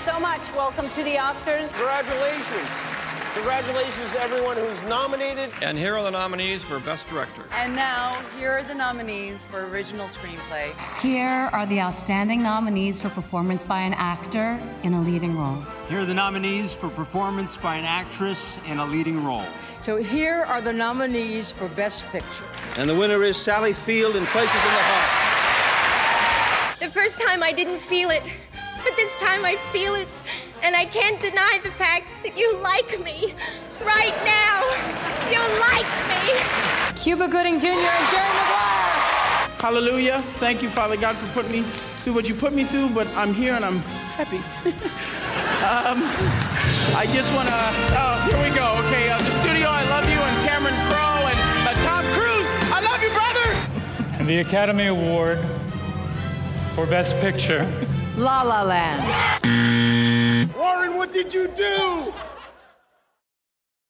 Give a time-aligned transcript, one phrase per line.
[0.00, 0.40] so much.
[0.54, 1.74] Welcome to the Oscars.
[1.74, 2.68] Congratulations.
[3.34, 5.50] Congratulations to everyone who's nominated.
[5.60, 7.44] And here are the nominees for Best Director.
[7.52, 10.72] And now, here are the nominees for Original Screenplay.
[11.02, 15.62] Here are the outstanding nominees for performance by an actor in a leading role.
[15.90, 19.44] Here are the nominees for performance by an actress in a leading role.
[19.82, 22.44] So here are the nominees for Best Picture.
[22.78, 25.30] And the winner is Sally Field in Places in the Heart.
[26.80, 28.32] The first time I didn't feel it,
[28.84, 30.08] but this time I feel it.
[30.62, 33.34] And I can't deny the fact that you like me.
[33.84, 34.60] Right now.
[35.32, 36.20] You like me.
[36.96, 37.68] Cuba Gooding Jr.
[37.68, 39.00] and Jerry Maguire.
[39.58, 40.20] Hallelujah.
[40.38, 41.62] Thank you, Father God, for putting me
[42.02, 43.78] through what you put me through, but I'm here and I'm
[44.16, 44.36] happy.
[45.64, 46.00] um,
[46.96, 47.54] I just want to.
[47.96, 48.74] Oh, here we go.
[48.86, 52.80] Okay, uh, the studio, I love you, and Cameron Crowe and uh, Tom Cruise, I
[52.80, 54.18] love you, brother.
[54.18, 55.38] And the Academy Award
[56.74, 57.70] for Best Picture.
[58.20, 60.52] La La Land.
[60.54, 62.12] Warren, what did you do?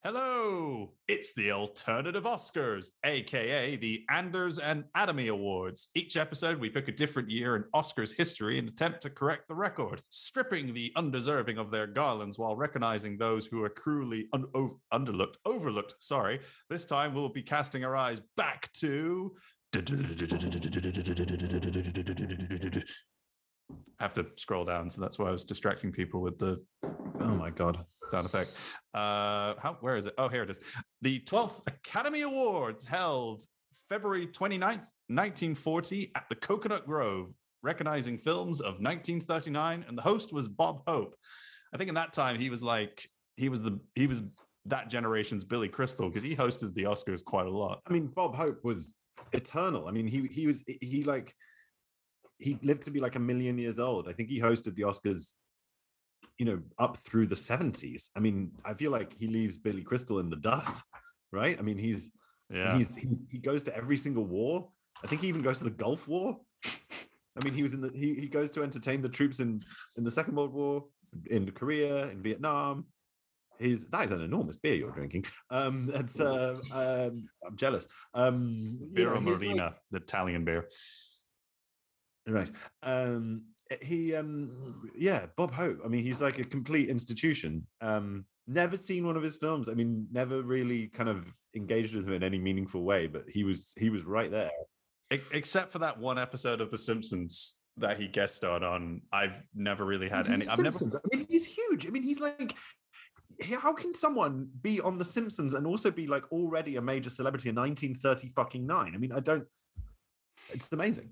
[0.05, 5.89] Hello, it's the Alternative Oscars, aka the Anders and Adamy Awards.
[5.97, 9.55] Each episode, we pick a different year in Oscars history and attempt to correct the
[9.57, 14.79] record, stripping the undeserving of their garlands while recognizing those who are cruelly un- ov-
[14.95, 15.97] underlooked, overlooked.
[15.99, 19.35] Sorry, this time we'll be casting our eyes back to.
[23.99, 26.63] Have to scroll down, so that's why I was distracting people with the
[27.21, 28.53] oh my god sound effect.
[28.95, 30.15] Uh, how where is it?
[30.19, 30.61] Oh, here it is.
[31.03, 33.43] The 12th Academy Awards held
[33.89, 40.49] February 29th, 1940 at the Coconut Grove, recognizing films of 1939, and the host was
[40.49, 41.15] Bob Hope.
[41.75, 44.23] I think in that time he was like he was the he was
[44.67, 47.81] that generation's Billy Crystal because he hosted the Oscars quite a lot.
[47.87, 48.99] I mean, Bob Hope was
[49.33, 49.89] eternal.
[49.89, 51.35] I mean, he he was he like
[52.41, 54.09] he lived to be like a million years old.
[54.09, 55.35] I think he hosted the Oscars,
[56.39, 58.09] you know, up through the 70s.
[58.17, 60.83] I mean, I feel like he leaves Billy Crystal in the dust,
[61.33, 61.59] right?
[61.59, 62.11] I mean, he's
[62.51, 62.77] Yeah.
[62.77, 64.71] he's, he's he goes to every single war.
[65.05, 66.39] I think he even goes to the Gulf War.
[67.41, 69.63] I mean, he was in the he, he goes to entertain the troops in
[69.97, 70.85] in the Second World War,
[71.31, 72.87] in Korea, in Vietnam.
[73.59, 75.25] He's that is an enormous beer you're drinking.
[75.51, 77.87] Um, that's uh, um, I'm jealous.
[78.15, 80.69] Um, you know, he's like- Marina, the Italian beer.
[82.27, 82.51] Right.
[82.83, 83.43] Um
[83.83, 85.79] he um yeah, Bob Hope.
[85.85, 87.67] I mean, he's like a complete institution.
[87.81, 89.69] Um never seen one of his films.
[89.69, 93.45] I mean, never really kind of engaged with him in any meaningful way, but he
[93.45, 94.51] was he was right there.
[95.33, 99.85] Except for that one episode of The Simpsons that he guest starred on, I've never
[99.85, 100.47] really had any.
[100.47, 100.79] I've never.
[100.79, 100.95] Simpsons.
[100.95, 101.85] I mean, he's huge.
[101.87, 102.55] I mean, he's like
[103.61, 107.49] how can someone be on The Simpsons and also be like already a major celebrity
[107.49, 108.93] in 1930 fucking nine?
[108.95, 109.47] I mean, I don't.
[110.51, 111.11] It's amazing.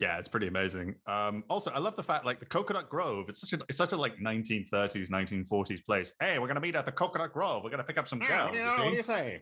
[0.00, 0.94] Yeah, it's pretty amazing.
[1.06, 3.28] Um, also, I love the fact like the Coconut Grove.
[3.28, 6.10] It's such a it's such a like 1930s, 1940s place.
[6.18, 7.62] Hey, we're gonna meet at the Coconut Grove.
[7.62, 8.52] We're gonna pick up some girls.
[8.54, 9.40] you know, what do you say?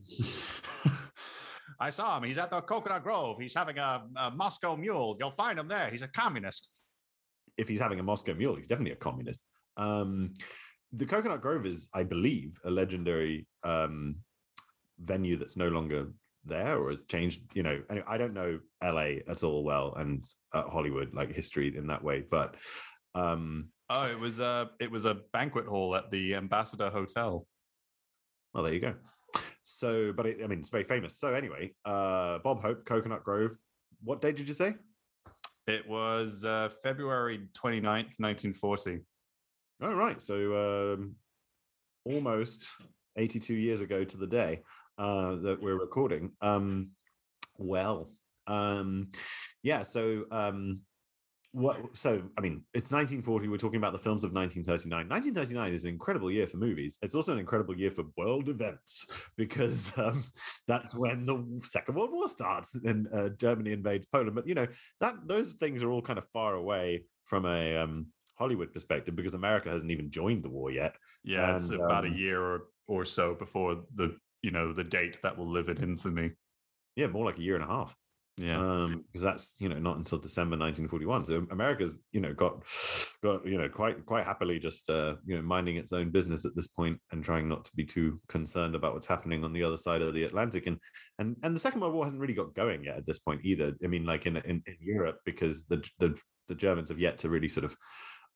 [1.81, 2.25] I saw him.
[2.25, 3.37] He's at the Coconut Grove.
[3.41, 5.17] He's having a, a Moscow Mule.
[5.21, 5.91] You'll find him there.
[5.91, 6.71] He's a communist.
[7.57, 9.41] if he's having a Moscow Mule, he's definitely a communist.
[9.77, 10.35] Um,
[10.93, 14.17] the Coconut Grove is, I believe, a legendary um,
[14.99, 16.09] venue that's no longer
[16.44, 17.43] there or has changed.
[17.54, 21.76] You know, anyway, I don't know LA at all well and uh, Hollywood like history
[21.76, 22.56] in that way, but
[23.15, 27.47] um, Oh, it was a it was a banquet hall at the Ambassador Hotel.
[28.53, 28.94] well, there you go.
[29.62, 31.19] So, but it, I mean, it's very famous.
[31.19, 33.56] So, anyway, uh, Bob Hope, Coconut Grove.
[34.03, 34.75] What date did you say?
[35.66, 39.00] It was uh, February 29th, 1940.
[39.82, 40.20] Oh, right.
[40.20, 41.15] So, um,
[42.05, 42.70] almost
[43.16, 44.62] 82 years ago to the day
[44.99, 46.33] uh, that we're recording.
[46.41, 46.91] Um,
[47.57, 48.11] well,
[48.47, 49.11] um,
[49.63, 49.83] yeah.
[49.83, 50.83] So, um,
[51.53, 51.79] what?
[51.95, 53.49] So, I mean, it's 1940.
[53.49, 55.09] We're talking about the films of 1939.
[55.09, 56.99] 1939 is an incredible year for movies.
[57.03, 60.25] It's also an incredible year for world events because um,
[60.67, 64.35] that's when the Second World War starts and uh, Germany invades Poland.
[64.35, 64.67] But you know
[65.01, 68.07] that those things are all kind of far away from a um,
[68.39, 70.94] Hollywood perspective because America hasn't even joined the war yet.
[71.25, 75.19] Yeah, it's about um, a year or, or so before the you know the date
[75.23, 76.32] that will live in infamy.
[76.96, 77.94] Yeah, more like a year and a half.
[78.38, 78.58] Yeah.
[78.58, 81.25] Um, because that's you know not until December 1941.
[81.25, 82.62] So America's you know got
[83.23, 86.55] got you know quite quite happily just uh you know minding its own business at
[86.55, 89.76] this point and trying not to be too concerned about what's happening on the other
[89.76, 90.67] side of the Atlantic.
[90.67, 90.79] And
[91.19, 93.75] and and the Second World War hasn't really got going yet at this point either.
[93.82, 97.29] I mean, like in in, in Europe because the the the Germans have yet to
[97.29, 97.76] really sort of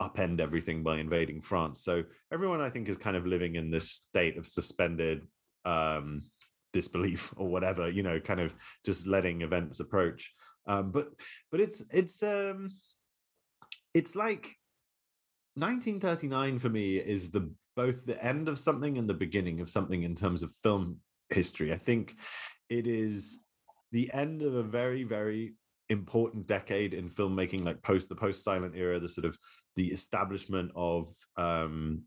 [0.00, 1.84] upend everything by invading France.
[1.84, 2.02] So
[2.32, 5.22] everyone I think is kind of living in this state of suspended
[5.64, 6.22] um
[6.72, 8.54] disbelief or whatever you know kind of
[8.84, 10.30] just letting events approach
[10.66, 11.08] um but
[11.50, 12.68] but it's it's um
[13.94, 14.56] it's like
[15.54, 20.02] 1939 for me is the both the end of something and the beginning of something
[20.02, 20.98] in terms of film
[21.30, 21.72] history.
[21.72, 22.16] I think
[22.68, 23.40] it is
[23.92, 25.54] the end of a very very
[25.88, 29.36] important decade in filmmaking like post the post silent era the sort of
[29.76, 32.02] the establishment of um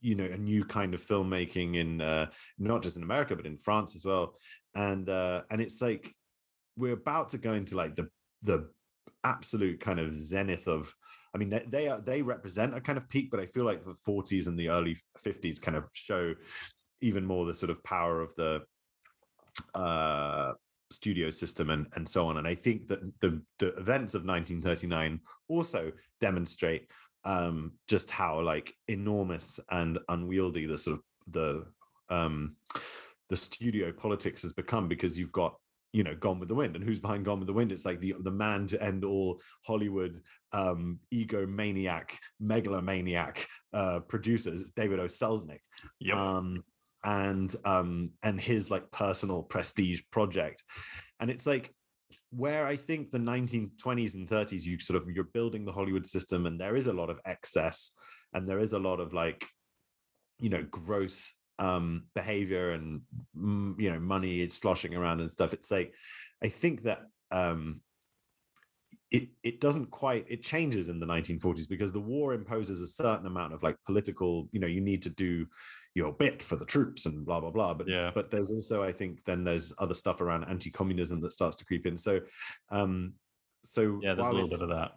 [0.00, 2.26] you know a new kind of filmmaking in uh
[2.58, 4.34] not just in america but in france as well.
[4.74, 6.14] And uh and it's like
[6.76, 8.08] we're about to go into like the
[8.42, 8.68] the
[9.24, 10.94] absolute kind of zenith of
[11.34, 13.84] i mean they, they are they represent a kind of peak but i feel like
[13.84, 16.34] the 40s and the early 50s kind of show
[17.02, 18.62] even more the sort of power of the
[19.74, 20.52] uh
[20.90, 22.36] studio system and and so on.
[22.38, 26.90] And i think that the the events of 1939 also demonstrate
[27.24, 31.02] um just how like enormous and unwieldy the sort of
[31.32, 31.66] the
[32.08, 32.54] um
[33.28, 35.54] the studio politics has become because you've got
[35.92, 37.72] you know gone with the wind and who's behind gone with the wind?
[37.72, 40.20] It's like the the man to end all hollywood
[40.52, 44.60] um egomaniac megalomaniac uh producers.
[44.60, 45.06] It's david o.
[45.06, 45.60] Selznick.
[46.00, 46.16] Yep.
[46.16, 46.64] um
[47.04, 50.62] and um and his like personal prestige project.
[51.18, 51.74] And it's like
[52.30, 56.46] where i think the 1920s and 30s you sort of you're building the hollywood system
[56.46, 57.92] and there is a lot of excess
[58.34, 59.46] and there is a lot of like
[60.38, 63.02] you know gross um behavior and
[63.36, 65.92] mm, you know money sloshing around and stuff it's like
[66.42, 67.00] i think that
[67.32, 67.80] um
[69.10, 73.26] it it doesn't quite it changes in the 1940s because the war imposes a certain
[73.26, 75.46] amount of like political you know you need to do
[75.94, 78.12] your bit for the troops and blah blah blah but Yeah.
[78.14, 81.86] but there's also i think then there's other stuff around anti-communism that starts to creep
[81.86, 82.20] in so
[82.70, 83.14] um
[83.64, 84.92] so Yeah, there's a little bit of that.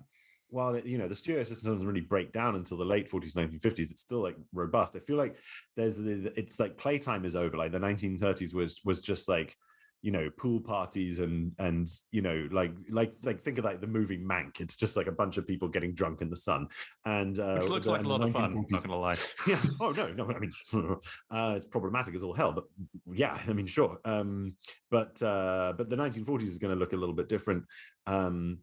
[0.50, 3.36] while it, you know the studio system doesn't really break down until the late 40s
[3.36, 5.38] 1950s it's still like robust i feel like
[5.76, 9.56] there's the it's like playtime is over like the 1930s was was just like
[10.04, 13.88] you know pool parties and and you know like like like think of like the
[13.88, 16.68] movie mank it's just like a bunch of people getting drunk in the sun
[17.06, 18.54] and uh Which looks the- like a lot of fun.
[18.54, 19.16] 1940s Not gonna lie.
[19.48, 19.62] yeah.
[19.80, 20.30] Oh no, no.
[20.30, 20.52] I mean,
[21.32, 22.66] uh, it's problematic as all hell, but
[23.14, 23.98] yeah, I mean, sure.
[24.04, 24.56] Um,
[24.92, 27.64] but uh, but the 1940s is going to look a little bit different.
[28.06, 28.60] Um,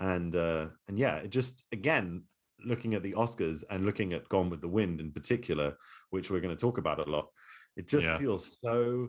[0.00, 2.22] and uh, and yeah, it just again
[2.64, 5.76] looking at the Oscars and looking at Gone with the Wind in particular,
[6.10, 7.26] which we're going to talk about a lot.
[7.76, 8.16] It just Yeah.
[8.18, 9.08] feels so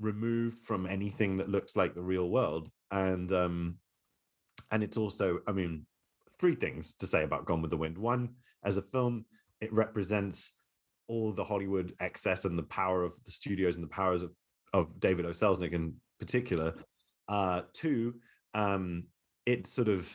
[0.00, 3.78] removed from anything that looks like the real world, and um,
[4.70, 5.86] and it's also, I mean,
[6.38, 7.98] three things to say about Gone with the Wind.
[7.98, 9.24] One, as a film,
[9.60, 10.52] it represents
[11.06, 14.32] all the Hollywood excess and the power of the studios and the powers of,
[14.72, 15.30] of David O.
[15.30, 16.74] Selznick in particular.
[17.28, 18.14] Uh, two,
[18.54, 19.04] um,
[19.46, 20.10] it's sort of,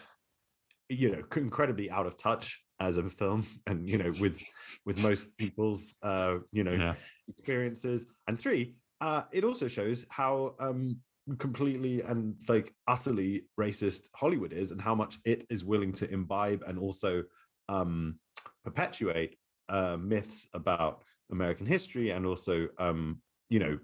[0.90, 4.42] you know, incredibly out of touch as a film and, you know, with
[4.86, 6.96] with most people's, uh, you know, Yeah.
[7.28, 8.08] experiences.
[8.28, 10.98] And three, uh, it also shows how um,
[11.38, 16.64] completely and like utterly racist Hollywood is and how much it is willing to imbibe
[16.68, 17.24] and also
[17.68, 18.20] um,
[18.64, 19.38] perpetuate
[19.70, 23.78] uh, myths about American history and also, um, you know,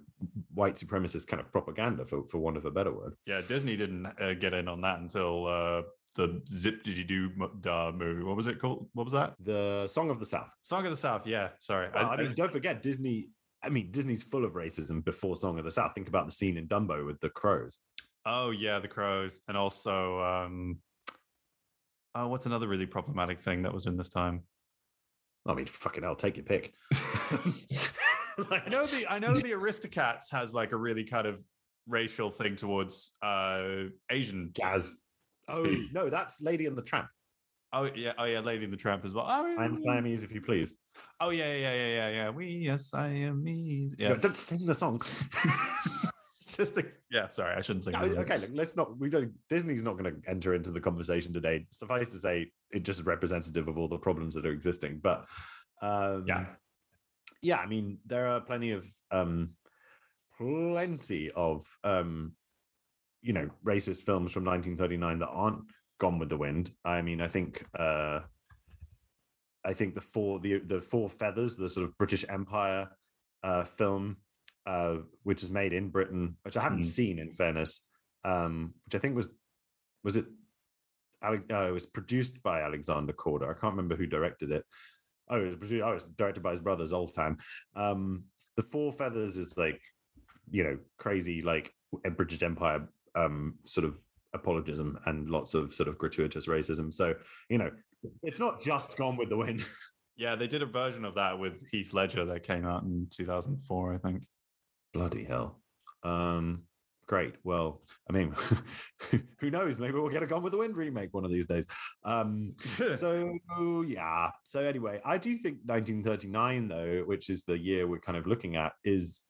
[0.53, 3.15] white supremacist kind of propaganda, for, for want of a better word.
[3.25, 5.81] Yeah, Disney didn't uh, get in on that until uh,
[6.15, 8.23] the Zip Diddy Doo movie.
[8.23, 8.88] What was it called?
[8.94, 9.35] What was that?
[9.39, 10.50] The Song of the South.
[10.63, 11.27] Song of the South.
[11.27, 11.89] Yeah, sorry.
[11.94, 13.29] Well, I, mean, don't forget Disney.
[13.65, 15.94] I mean, Disney's full of racism before Song of the South.
[15.95, 17.79] Think about the scene in Dumbo with the crows.
[18.25, 20.77] Oh yeah, the crows, and also, um,
[22.13, 24.44] oh, what's another really problematic thing that was in this time?
[25.47, 26.73] I mean, fucking hell, take your pick.
[26.94, 31.41] I know the I know the Aristocats has like a really kind of
[31.88, 34.95] racial thing towards uh Asian jazz.
[35.48, 37.07] Oh no, that's Lady and the Tramp.
[37.74, 39.25] Oh yeah, oh yeah, Lady and the Tramp as well.
[39.27, 40.74] Oh, I'm Siamese, if you please.
[41.19, 42.29] Oh yeah, yeah, yeah, yeah, yeah.
[42.29, 43.95] We yes, are Siamese.
[43.97, 45.01] Yeah, Yeah, don't sing the song.
[46.41, 47.29] it's just a yeah.
[47.29, 47.93] Sorry, I shouldn't sing.
[47.93, 48.97] No, okay, look, let's not.
[48.99, 49.31] We don't.
[49.49, 51.65] Disney's not going to enter into the conversation today.
[51.69, 54.99] Suffice to say, it just is representative of all the problems that are existing.
[55.01, 55.25] But
[55.81, 56.45] um, Yeah.
[57.41, 57.57] yeah.
[57.57, 59.51] I mean, there are plenty of um,
[60.37, 62.33] plenty of um,
[63.21, 65.61] you know racist films from 1939 that aren't
[65.97, 66.71] Gone with the Wind.
[66.83, 67.63] I mean, I think.
[67.73, 68.19] Uh,
[69.65, 72.89] I think the four the the four feathers, the sort of British Empire
[73.43, 74.17] uh, film,
[74.65, 76.86] uh, which is made in Britain, which I haven't Mm.
[76.86, 77.88] seen in fairness,
[78.24, 79.29] um, which I think was
[80.03, 80.25] was it
[81.24, 83.50] Ale- uh, it was produced by Alexander Korda.
[83.50, 84.63] I can't remember who directed it.
[85.27, 87.38] Oh, it was, produced, oh, it was directed by his brother Zoltan.
[87.75, 88.25] Um,
[88.57, 89.81] the Four Feathers is like,
[90.51, 91.74] you know, crazy like
[92.15, 94.00] British Empire um, sort of
[94.34, 96.93] apologism and lots of sort of gratuitous racism.
[96.93, 97.15] So
[97.50, 97.72] you know,
[98.24, 99.65] it's not just Gone with the Wind.
[100.17, 103.95] Yeah, they did a version of that with Heath Ledger that came out in 2004,
[103.95, 104.24] I think.
[104.93, 105.59] Bloody hell.
[106.03, 106.63] Um,
[107.05, 107.35] great.
[107.43, 108.33] Well, I mean,
[109.39, 109.77] who knows?
[109.77, 111.65] Maybe we'll get a Gone with the Wind remake one of these days.
[112.05, 112.55] Um,
[112.95, 113.38] so
[113.85, 114.29] yeah.
[114.45, 118.55] So anyway, I do think 1939, though, which is the year we're kind of looking
[118.55, 119.21] at, is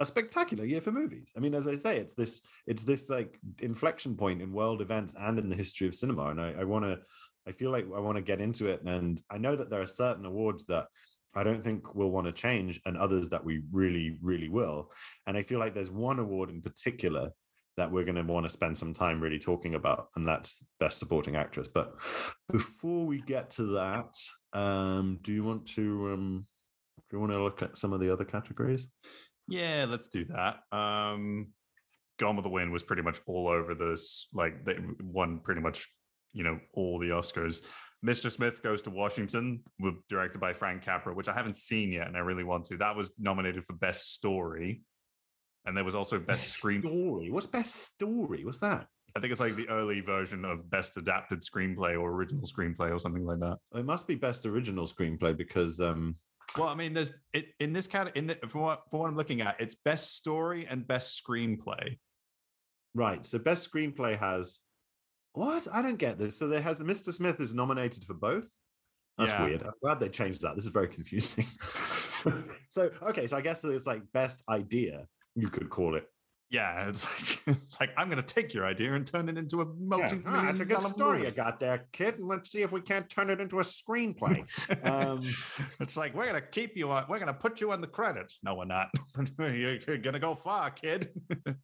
[0.00, 1.32] a spectacular year for movies.
[1.36, 5.14] I mean, as I say, it's this it's this like inflection point in world events
[5.18, 6.26] and in the history of cinema.
[6.26, 6.98] And I, I want to,
[7.48, 8.82] I feel like I want to get into it.
[8.84, 10.86] And I know that there are certain awards that
[11.34, 14.90] I don't think we'll want to change, and others that we really, really will.
[15.26, 17.30] And I feel like there's one award in particular
[17.76, 20.98] that we're going to want to spend some time really talking about, and that's Best
[20.98, 21.68] Supporting Actress.
[21.68, 21.94] But
[22.50, 24.14] before we get to that,
[24.52, 26.46] um, do you want to um,
[27.08, 28.86] do you want to look at some of the other categories?
[29.46, 30.60] Yeah, let's do that.
[30.72, 31.48] Um,
[32.18, 34.26] Gone with the Wind was pretty much all over this.
[34.32, 35.86] Like they won pretty much,
[36.32, 37.62] you know, all the Oscars.
[38.04, 38.30] Mr.
[38.30, 39.62] Smith Goes to Washington,
[40.08, 42.76] directed by Frank Capra, which I haven't seen yet, and I really want to.
[42.76, 44.82] That was nominated for Best Story,
[45.64, 47.30] and there was also Best, Best Screen Story.
[47.30, 48.44] What's Best Story?
[48.44, 48.86] What's that?
[49.16, 53.00] I think it's like the early version of Best Adapted Screenplay or Original Screenplay or
[53.00, 53.58] something like that.
[53.74, 55.80] It must be Best Original Screenplay because.
[55.80, 56.16] um
[56.56, 59.16] well, I mean, there's it, in this cat in the, for what, for what I'm
[59.16, 61.98] looking at, it's best story and best screenplay.
[62.94, 63.24] Right.
[63.26, 64.60] So best screenplay has
[65.32, 65.66] what?
[65.72, 66.36] I don't get this.
[66.38, 67.12] So there has Mr.
[67.12, 68.44] Smith is nominated for both.
[69.18, 69.44] That's Yeah.
[69.44, 69.62] weird.
[69.62, 70.54] I'm glad they changed that.
[70.54, 71.44] This is very confusing.
[72.70, 75.06] so okay, so I guess it's like best idea.
[75.34, 76.06] You could call it.
[76.50, 79.60] Yeah, it's like it's like I'm going to take your idea and turn it into
[79.60, 79.72] a Yeah.
[79.78, 82.14] multi Ah, that's a good story you got there, kid.
[82.18, 84.46] And let's see if we can't turn it into a screenplay.
[84.86, 85.34] um,
[85.80, 87.04] it's like we're going to keep you on.
[87.08, 88.38] We're going to put you on the credits.
[88.42, 88.88] No, we're not.
[89.38, 91.10] you're, you're going to go far, kid.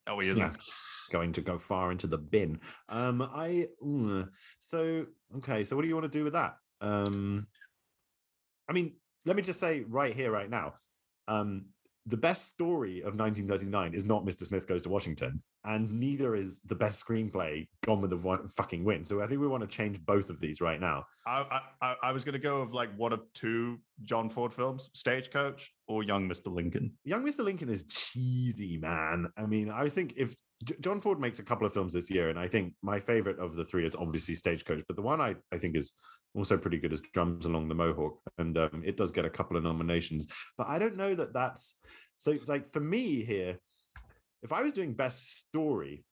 [0.06, 0.38] no, he isn't.
[0.38, 0.52] yeah,
[1.10, 2.60] going to go far into the bin.
[2.88, 3.68] Um, I
[4.58, 5.06] so
[5.38, 5.64] okay.
[5.64, 6.56] So what do you want to do with that?
[6.80, 7.46] Um,
[8.68, 8.94] I mean,
[9.24, 10.74] let me just say right here, right now,
[11.28, 11.66] um,
[12.06, 14.44] the best story of 1939 is not Mr.
[14.44, 18.84] Smith Goes to Washington, and neither is the best screenplay Gone with the One- Fucking
[18.84, 19.06] Wind.
[19.06, 21.04] So I think we want to change both of these right now.
[21.26, 24.52] I, I I- I was going to go of like one of two John Ford
[24.52, 26.52] films: Stagecoach or Young Mr.
[26.52, 26.92] Lincoln.
[27.04, 27.42] Young Mr.
[27.44, 29.26] Lincoln is cheesy, man.
[29.36, 30.34] I mean, I think if
[30.80, 33.54] John Ford makes a couple of films this year, and I think my favorite of
[33.56, 35.92] the three is obviously Stagecoach, but the one I, I think is
[36.34, 39.56] also pretty good as Drums Along the Mohawk, and um, it does get a couple
[39.56, 40.26] of nominations.
[40.58, 41.78] But I don't know that that's
[42.16, 42.36] so.
[42.46, 43.58] Like for me here,
[44.42, 46.04] if I was doing best story,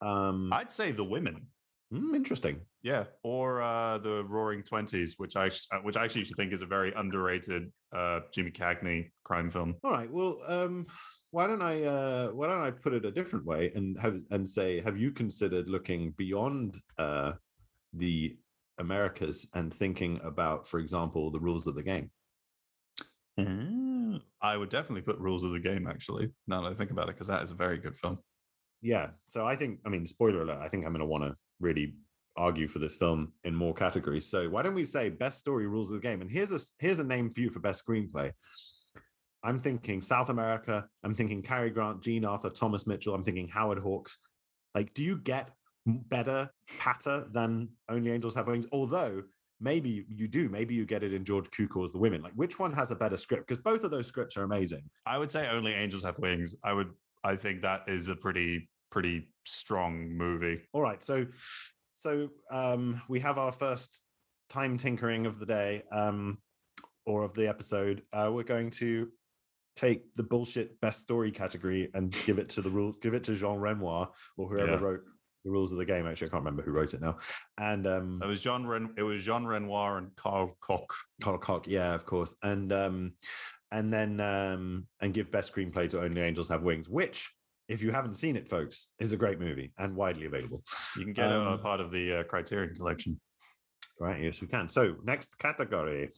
[0.00, 1.46] um, I'd say The Women.
[1.90, 2.60] hmm, interesting.
[2.82, 5.50] Yeah, or uh, the Roaring Twenties, which I
[5.82, 9.76] which I actually think is a very underrated uh, Jimmy Cagney crime film.
[9.82, 10.10] All right.
[10.10, 10.86] Well, um,
[11.30, 14.48] why don't I uh, why don't I put it a different way and have and
[14.48, 17.32] say, have you considered looking beyond uh,
[17.92, 18.36] the
[18.78, 22.10] Americas and thinking about, for example, the rules of the game?
[23.38, 25.86] Mm, I would definitely put Rules of the Game.
[25.86, 28.18] Actually, now that I think about it, because that is a very good film.
[28.82, 29.08] Yeah.
[29.26, 30.58] So I think, I mean, spoiler alert.
[30.60, 31.94] I think I'm going to want to really
[32.36, 34.30] argue for this film in more categories.
[34.30, 36.20] So why don't we say best story, rules of the game?
[36.20, 38.32] And here's a here's a name for you for best screenplay.
[39.42, 40.86] I'm thinking South America.
[41.04, 43.14] I'm thinking Cary Grant, Jean Arthur, Thomas Mitchell.
[43.14, 44.16] I'm thinking Howard Hawks.
[44.74, 45.54] Like, do you get m-
[45.88, 48.66] better patter than Only Angels Have Wings?
[48.72, 49.22] Although
[49.60, 50.48] maybe you do.
[50.48, 52.22] Maybe you get it in George Cukor's The Women.
[52.22, 53.48] Like, which one has a better script?
[53.48, 54.82] Because both of those scripts are amazing.
[55.06, 56.54] I would say Only Angels Have Wings.
[56.64, 56.90] I would.
[57.24, 60.60] I think that is a pretty pretty strong movie.
[60.72, 61.02] All right.
[61.02, 61.26] So,
[61.96, 64.04] so um, we have our first
[64.48, 66.38] time tinkering of the day, um,
[67.04, 68.02] or of the episode.
[68.12, 69.08] Uh, we're going to
[69.76, 73.34] take the bullshit best story category and give it to the rule, Give it to
[73.34, 74.78] Jean Renoir or whoever Yeah.
[74.80, 75.00] wrote
[75.48, 76.06] the rules of the game.
[76.06, 77.16] Actually, I can't remember who wrote it now.
[77.56, 78.90] And um, It was John Ren.
[78.96, 80.92] It was Jean Renoir and Carl Koch.
[81.22, 82.34] Carl Cock, yeah, of course.
[82.42, 83.12] And um,
[83.72, 87.30] and then um, and give best screenplay to Only Angels Have Wings, which.
[87.68, 90.62] If you haven't seen it, folks, is a great movie and widely available.
[90.96, 93.20] You can get it a Um, part of the uh, Criterion Collection.
[94.00, 94.70] Right, yes, we can.
[94.70, 96.10] So, next category.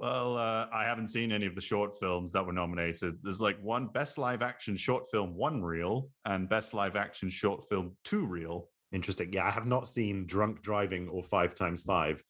[0.00, 3.18] Well, uh, I haven't seen any of the short films that were nominated.
[3.22, 7.68] There's like one best live action short film, one reel, and best live action short
[7.68, 8.70] film, two reel.
[8.92, 9.30] Interesting.
[9.30, 12.22] Yeah, I have not seen Drunk Driving or Five Times Five,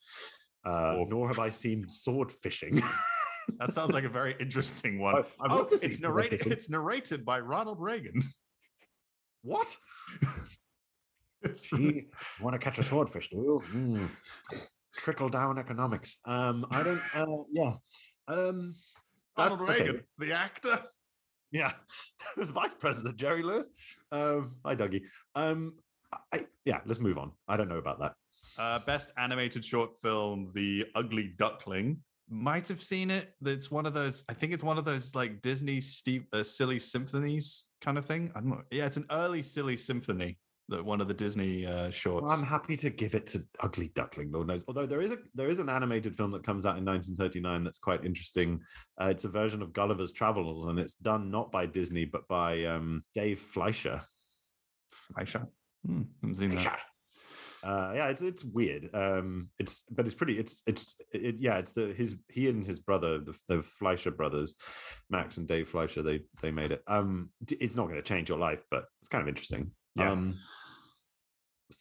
[0.67, 2.81] uh, Or- nor have I seen Sword Fishing.
[3.59, 5.23] That sounds like a very interesting one.
[5.39, 6.47] I- to see it's Sword narrated.
[6.51, 8.21] It's narrated by Ronald Reagan.
[9.43, 9.75] what?
[11.43, 12.05] It's Gee,
[12.39, 13.61] want to catch a swordfish, do you?
[13.73, 14.09] Mm.
[14.95, 16.19] Trickle down economics.
[16.25, 17.01] Um, I don't.
[17.15, 17.73] Uh, yeah.
[18.27, 18.75] Um,
[19.37, 19.69] that's- Ronald.
[19.69, 20.79] Reagan, the actor.
[21.51, 21.71] Yeah,
[22.35, 23.67] it was Vice President Jerry Lewis.
[24.11, 25.01] Um, hi, Dougie.
[25.35, 25.73] Um,
[26.33, 27.31] I, yeah, let's move on.
[27.47, 28.13] I don't know about that.
[28.57, 31.97] Uh, best animated short film, The Ugly Duckling.
[32.29, 33.33] Might have seen it.
[33.45, 34.23] It's one of those.
[34.29, 38.31] I think it's one of those like Disney Steve, uh, silly symphonies kind of thing.
[38.35, 38.61] I don't know.
[38.71, 40.37] Yeah, it's an early silly symphony
[40.71, 42.27] that one of the Disney uh, shorts.
[42.27, 44.63] Well, I'm happy to give it to Ugly Duckling, Lord knows.
[44.67, 47.77] Although there is a there is an animated film that comes out in 1939 that's
[47.77, 48.59] quite interesting.
[48.99, 52.65] Uh, it's a version of Gulliver's Travels, and it's done not by Disney but by
[52.65, 54.01] um, Dave Fleischer.
[54.91, 55.47] Fleischer.
[55.85, 56.79] Hmm, haven't seen that.
[57.63, 58.89] Uh, yeah, it's it's weird.
[58.93, 60.39] Um, it's but it's pretty.
[60.39, 61.57] It's it's it, yeah.
[61.57, 64.55] It's the his he and his brother, the, the Fleischer brothers,
[65.09, 66.01] Max and Dave Fleischer.
[66.01, 66.81] They they made it.
[66.87, 69.71] Um, it's not going to change your life, but it's kind of interesting.
[69.95, 70.11] Yeah.
[70.11, 70.37] Um,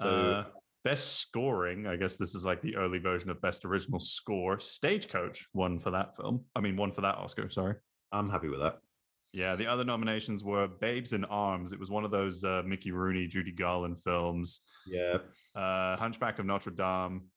[0.01, 0.45] so Uh,
[0.85, 4.59] best scoring, I guess this is like the early version of best original score.
[4.59, 6.45] Stagecoach won for that film.
[6.57, 7.51] I mean, won for that Oscar.
[7.51, 7.75] Sorry.
[8.13, 8.79] I'm happy with that.
[9.33, 11.73] Yeah, the other nominations were Babes in Arms.
[11.73, 14.63] It was one of those uh, Mickey Rooney, Judy Garland films.
[14.87, 15.19] Yeah.
[15.55, 17.29] Uh, Hunchback of Notre Dame,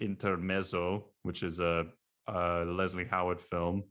[0.00, 1.86] Intermezzo, which is a,
[2.28, 3.82] a Leslie Howard film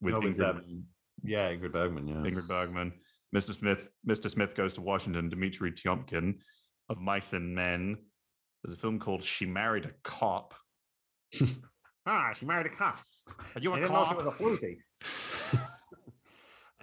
[0.00, 0.84] with, Ingrid, um,
[1.24, 2.06] yeah, Ingrid Bergman.
[2.06, 2.16] Yeah.
[2.16, 2.92] Ingrid Bergman.
[3.34, 3.54] Mr.
[3.54, 4.30] Smith, Mr.
[4.30, 6.36] Smith Goes to Washington, Dimitri Tiomkin
[6.90, 7.96] of Mice and Men.
[8.62, 10.54] There's a film called She Married a Cop.
[12.06, 12.98] ah, she married a cop.
[13.54, 14.76] Are you a I didn't know she was a floozy.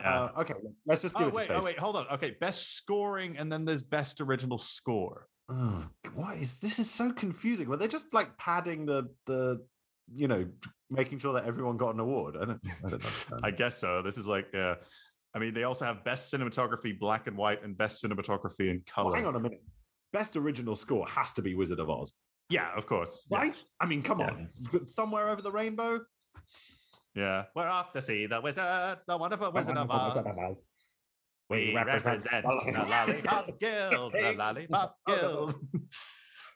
[0.03, 0.53] Uh, okay,
[0.85, 2.05] let's just give oh, it wait, oh, wait, hold on.
[2.11, 5.25] Okay, best scoring, and then there's best original score.
[5.49, 6.77] Oh, what is this?
[6.77, 7.67] Is so confusing.
[7.67, 9.65] Were they just like padding the the,
[10.13, 10.45] you know,
[10.91, 12.35] making sure that everyone got an award?
[12.39, 12.61] I don't.
[12.85, 13.39] I don't know.
[13.43, 14.03] I guess so.
[14.03, 14.75] This is like, uh,
[15.33, 19.07] I mean, they also have best cinematography, black and white, and best cinematography in color.
[19.07, 19.63] Well, hang on a minute.
[20.13, 22.13] Best original score has to be Wizard of Oz,
[22.49, 23.21] Yeah, of course.
[23.29, 23.47] right?
[23.47, 23.63] Yes.
[23.79, 24.31] I mean, come Yeah.
[24.31, 24.87] on.
[24.87, 25.99] Somewhere over the rainbow.
[27.13, 27.45] Yeah.
[27.55, 30.57] We're off to see the wizard, the wonderful Wizard of Oz.
[31.49, 32.41] We represent the
[32.89, 35.55] Lollipop Guild, the Lollipop Guild.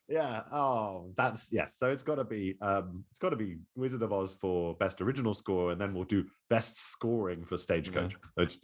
[0.09, 0.41] Yeah.
[0.51, 1.77] Oh, that's yes.
[1.77, 4.99] So it's got to be um, it's got to be Wizard of Oz for best
[4.99, 8.57] original score, and then we'll do best scoring for Stagecoach, which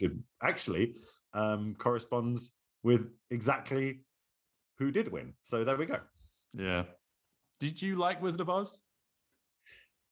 [0.43, 0.95] actually
[1.33, 2.51] um, corresponds
[2.83, 4.01] with exactly
[4.79, 5.33] who did win.
[5.43, 5.99] So there we go.
[6.53, 6.83] Yeah.
[7.59, 8.79] Did you like Wizard of Oz?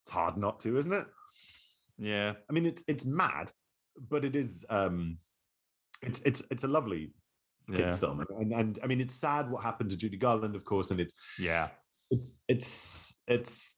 [0.03, 1.07] It's hard not to, isn't it?
[1.97, 2.33] Yeah.
[2.49, 3.51] I mean, it's it's mad,
[4.09, 5.17] but it is um,
[6.01, 7.13] it's it's it's a lovely
[7.67, 7.95] kids Yeah.
[7.97, 10.91] film, and, and and I mean, it's sad what happened to Judy Garland, of course,
[10.91, 11.69] and it's Yeah.
[12.11, 13.75] it's it's it's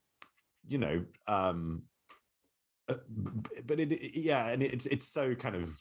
[0.68, 1.84] you know um
[2.90, 2.96] uh,
[3.66, 5.74] but it it- yeah and it's it's so kind of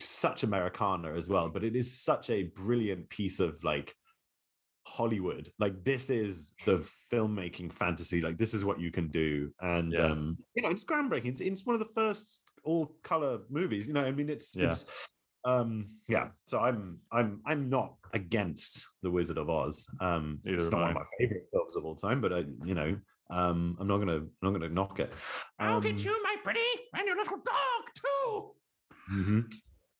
[0.00, 3.94] such americana as well but it is such a brilliant piece of like
[4.96, 6.78] hollywood like this is the
[7.12, 10.06] filmmaking fantasy like this is what you can do and Yeah.
[10.10, 13.94] um you know it's groundbreaking it's, it's one of the first all color movies you
[13.94, 14.66] know i mean it's Yeah.
[14.66, 14.84] it's
[15.44, 15.70] um
[16.08, 20.72] yeah so i'm i'm i'm not against the wizard of oz um Neither it's am
[20.72, 22.90] not one of my favorite films of all time but i you know
[23.30, 25.12] um i'm not gonna i'm not gonna knock it
[25.60, 25.82] um,
[26.28, 28.50] my pretty, and your little dog too.
[29.12, 29.52] mhm.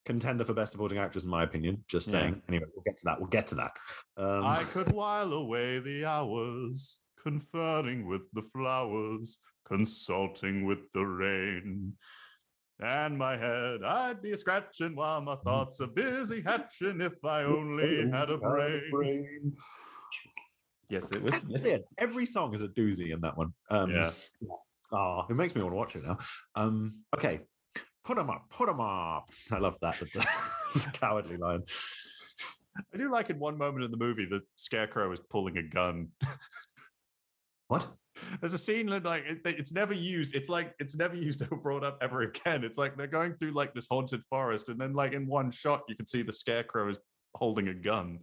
[0.07, 2.13] Contender for best supporting actress in my opinion just Yeah.
[2.13, 3.73] saying anyway we'll get to that we'll get to that
[4.17, 11.93] um I could while away the hours, conferring with the flowers, consulting with the rain.
[12.83, 18.11] And my head, I'd be scratching while my thoughts are busy hatching if I only
[18.11, 19.55] had a brain.
[20.89, 21.35] Yes, it was.
[21.63, 24.13] yeah, every song is a doozy in that one um Yeah.
[24.93, 26.19] Oh, it makes me want to watch it now.
[26.57, 27.41] Um, okay.
[28.05, 29.31] Put them up, put them up.
[29.53, 31.65] I love that the, cowardly lion.
[32.95, 36.09] I do like in one moment in the movie the scarecrow is pulling a gun.
[37.69, 37.89] What?
[38.41, 40.35] There's a scene that, like it, it's never used.
[40.35, 42.65] It's like it's never used or brought up ever again.
[42.65, 45.83] It's like they're going through like this haunted forest, and then like in one shot
[45.89, 46.99] you can see the scarecrow is
[47.35, 48.21] holding a gun.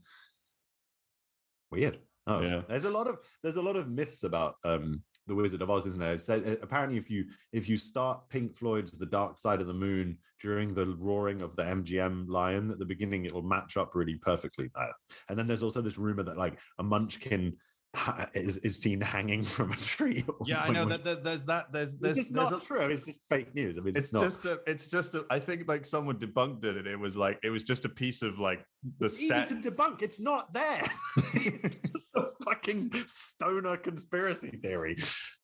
[1.71, 1.99] Weird.
[2.25, 2.61] Oh, Yeah.
[2.67, 5.85] There's a lot of there's a lot of myths about um the Wizard of Oz,
[5.85, 6.13] isn't there?
[6.13, 9.67] It's said, uh, apparently, if you if you start Pink Floyd's "The Dark Side of
[9.67, 13.95] the Moon" during the roaring of the MGM lion at the beginning, it'll match up
[13.95, 14.69] really perfectly.
[14.75, 14.87] Uh,
[15.29, 17.57] And then there's also this rumor that like a Munchkin
[17.97, 20.23] ha- is is seen hanging from a tree.
[20.45, 22.81] Yeah, I know that, that there's that there's It's there's not a, true.
[22.81, 23.77] It's just fake news.
[23.77, 24.23] I mean, it's, it's not.
[24.23, 27.39] just a it's just a I think like someone debunked it and it was like
[27.43, 28.63] it was just a piece of like
[28.99, 30.01] the easy set to debunk.
[30.01, 30.83] It's not there.
[31.33, 34.97] it's just a fucking stoner conspiracy theory.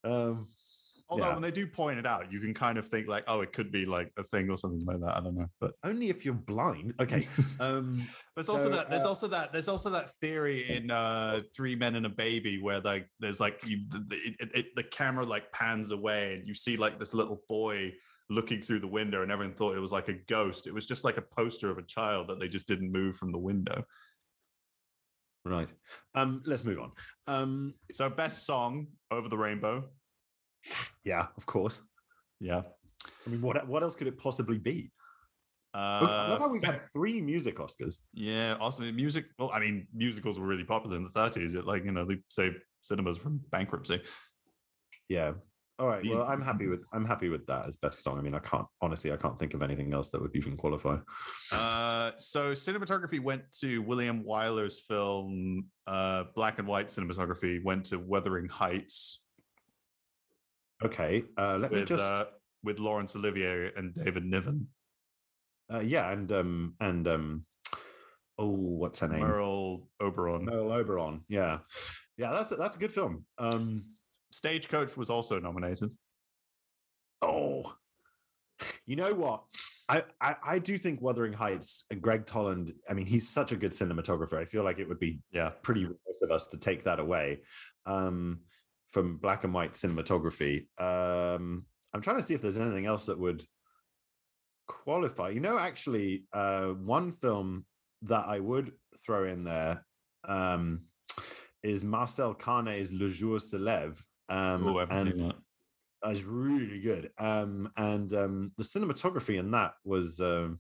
[0.04, 0.48] Um,
[1.10, 1.34] Although yeah.
[1.34, 3.72] when they do point it out, you can kind of think like, oh, it could
[3.72, 5.18] be like a thing or something like that.
[5.18, 6.94] I don't know, but only if you're blind.
[7.00, 7.28] Okay.
[7.60, 11.42] Um, there's also So, that there's uh, also that there's also that theory in uh
[11.56, 15.24] Three Men and a Baby where like there's like you the, it, it, the camera
[15.24, 17.94] like pans away and you see like this little boy
[18.30, 20.68] looking through the window and everyone thought it was like a ghost.
[20.68, 23.32] It was just like a poster of a child that they just didn't move from
[23.32, 23.86] the window.
[25.46, 25.70] right.
[26.16, 26.92] Um, let's move on.
[27.28, 29.90] Um, So best song over the rainbow.
[31.04, 31.82] Yeah, of course.
[32.40, 32.62] Yeah.
[33.26, 34.92] I mean, what what else could it possibly be?
[35.76, 37.96] Look, I Uh, love how we've had three music Oscars.
[38.14, 39.26] yeah, awesome music.
[39.40, 41.56] Well, I mean, musicals were really popular in the 30s.
[41.56, 44.02] It like you know they saved cinemas from bankruptcy.
[45.10, 45.34] Yeah.
[45.80, 46.06] All right.
[46.08, 48.20] Well, I'm happy with I'm happy with that as best song.
[48.20, 50.98] I mean, I can't honestly, I can't think of anything else that would even qualify.
[51.52, 55.66] Uh, so cinematography went to William Wyler's film.
[55.88, 59.24] Uh, black and white cinematography went to Wuthering Heights
[60.86, 61.24] Okay.
[61.38, 62.14] Uh, let me just.
[62.14, 62.26] uh,
[62.64, 64.68] with Laurence Olivier and David Niven.
[65.74, 67.46] Uh, yeah, and um and um.
[68.38, 69.22] Oh, what's her name?
[69.22, 70.46] Merle Oberon.
[70.46, 71.22] Merle Oberon.
[71.30, 71.60] Yeah,
[72.18, 72.32] yeah.
[72.32, 73.26] That's a, that's a good film.
[73.38, 73.86] Um.
[74.32, 75.92] Stagecoach was also nominated.
[77.22, 77.76] Oh,
[78.86, 79.44] you know what?
[79.88, 82.74] I, I I do think Wuthering Heights and Gregg Toland.
[82.90, 84.40] I mean, he's such a good cinematographer.
[84.40, 85.50] I feel like it would be Yeah.
[85.62, 87.42] pretty remiss of us to take that away
[87.86, 88.40] um,
[88.94, 90.68] from black and white cinematography.
[90.80, 93.44] Um, I'm trying to see if there's anything else that would
[94.68, 95.30] qualify.
[95.30, 97.66] You know, actually, uh, one film
[98.04, 98.72] that I would
[99.04, 99.84] throw in there
[100.28, 100.84] um,
[101.64, 103.98] is Marcel Carné's Le Jour se lève.
[104.30, 105.36] Um, Oh, I haven't and seen that.
[106.04, 107.12] that is really good.
[107.18, 110.60] Um, and um, the cinematography in that was um,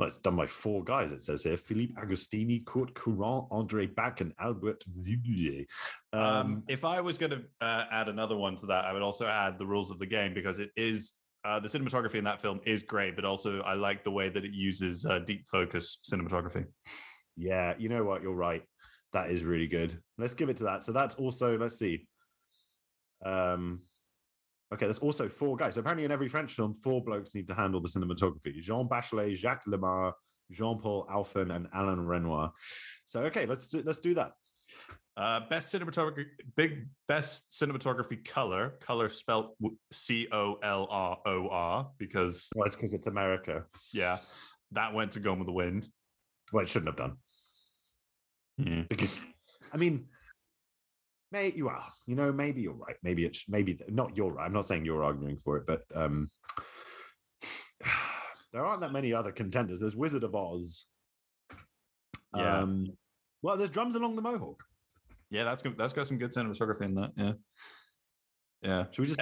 [0.00, 1.12] well, it's done by four guys.
[1.12, 5.66] It says here: Philippe Agostini, Curt Courant, Andre Bac, and Albert Viguier.
[6.14, 9.02] Um, Um, if I was going to uh, add another one to that, I would
[9.02, 11.12] also add the rules of the game because it is
[11.44, 14.42] uh, the cinematography in that film is great, but also I like the way that
[14.42, 16.64] it uses uh, deep focus cinematography.
[17.36, 18.22] yeah, you know what?
[18.22, 18.62] You're right.
[19.12, 20.00] That is really good.
[20.16, 20.82] Let's give it to that.
[20.82, 22.06] So that's also let's see.
[23.24, 23.82] Um,
[24.72, 25.74] okay, there's also four guys.
[25.74, 29.36] So apparently, in every French film, four blokes need to handle the cinematography: Jean Bachelet,
[29.36, 30.12] Jacques Lemare,
[30.50, 32.52] Jean-Paul Alphen, and Alain Renoir.
[33.06, 34.32] So okay, let's do, let's do that.
[35.16, 36.24] Uh, best cinematography,
[36.56, 39.50] big best cinematography color, color spelled
[39.92, 43.64] C O L R O R because Well, it's because it's America.
[43.92, 44.18] yeah,
[44.72, 45.88] that went to Gone with the Wind.
[46.52, 47.16] Well, it shouldn't have done.
[48.56, 48.82] Yeah.
[48.88, 49.24] because
[49.72, 50.06] I mean,
[51.32, 52.96] may you are, you know, maybe you're right.
[53.02, 54.46] Maybe it's maybe not you're right.
[54.46, 56.28] I'm not saying you're arguing for it, but um
[58.52, 59.80] there aren't that many other contenders.
[59.80, 60.86] There's Wizard of Oz.
[62.36, 62.58] Yeah.
[62.58, 62.86] Um,
[63.42, 64.62] well, there's Drums Along the Mohawk.
[65.30, 65.76] Yeah, that's good.
[65.78, 67.12] That's got some good cinematography in that.
[67.16, 67.32] Yeah,
[68.62, 68.84] yeah.
[68.90, 69.20] Should we just?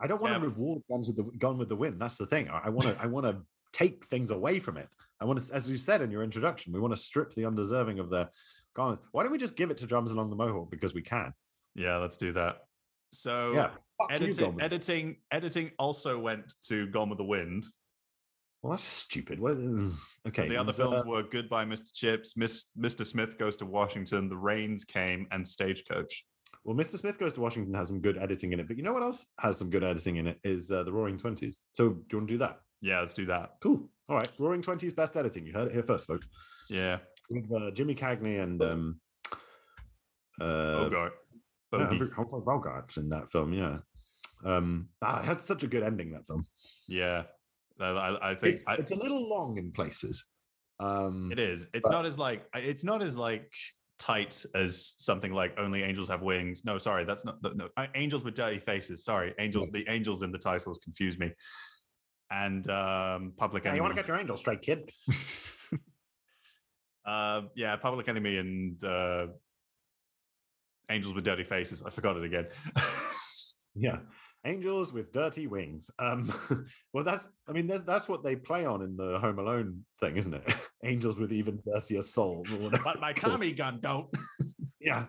[0.00, 0.38] I don't want Yeah.
[0.38, 2.00] to reward guns with the Gone with the Wind.
[2.00, 2.48] That's the thing.
[2.48, 3.00] I want to.
[3.00, 4.88] I want to take things away from it.
[5.20, 7.98] I want to, as you said in your introduction, we want to strip the undeserving
[7.98, 8.28] of their
[8.74, 9.00] garment.
[9.12, 11.32] Why don't we just give it to Drums Along the Mohawk because we can?
[11.74, 12.58] Yeah, let's do that.
[13.12, 13.70] So Yeah.
[13.98, 17.66] Fuck you, editing, editing, editing also went to Gone with the Wind.
[18.62, 19.40] Well, that's stupid.
[19.40, 19.56] What?
[20.28, 20.48] Okay.
[20.48, 21.92] the other films uh, were Goodbye, Mr.
[21.94, 23.06] Chips, Miss, Mr.
[23.06, 26.24] Smith Goes to Washington, The Rains Came, and Stagecoach.
[26.64, 26.98] Well, Mr.
[26.98, 29.26] Smith Goes to Washington has some good editing in it, but you know what else
[29.38, 31.60] has some good editing in it is uh, the Roaring Twenties.
[31.72, 32.60] So, do you want to do that?
[32.82, 33.52] Yeah, let's do that.
[33.62, 33.88] Cool.
[34.10, 35.46] All right, Roaring Twenties best editing.
[35.46, 36.26] You heard it here first, folks.
[36.68, 36.98] Yeah.
[37.30, 39.00] With uh, Jimmy Cagney and um,
[40.40, 41.12] uh, Bogart.
[41.72, 43.52] yeah, Humphrey, Humphrey Bogart's in that film.
[43.52, 43.78] Yeah.
[44.44, 46.44] Um, ah, it had such a good ending that film.
[46.88, 47.22] Yeah.
[47.78, 50.24] I, I- think It's, I, it's a little long in places.
[50.80, 51.68] Um, it is.
[51.72, 53.50] It's but- not as like it's not as like
[53.98, 56.62] tight as something like Only Angels Have Wings.
[56.64, 59.04] No, sorry, that's not no, uh, Angels with Dirty Faces.
[59.04, 59.70] Sorry, Angels.
[59.70, 61.30] The angels in the titles confuse me.
[62.32, 63.76] And um, Public Yeah, Enemy.
[63.78, 64.90] you want to get your angel straight, kid?
[67.04, 69.26] uh, yeah, Public Enemy and uh,
[70.90, 71.82] Angels with Dirty Faces.
[71.84, 72.46] I forgot it again.
[73.74, 73.98] Yeah.
[74.44, 75.90] Angels with dirty wings.
[75.98, 76.32] Um,
[76.92, 80.16] well, that's I mean, that's that's what they play on in the Home Alone thing,
[80.16, 80.54] isn't it?
[80.84, 82.48] Angels with even dirtier souls,
[82.82, 83.12] but my.
[83.12, 84.08] Tommy gun don't.
[84.80, 85.04] Yeah.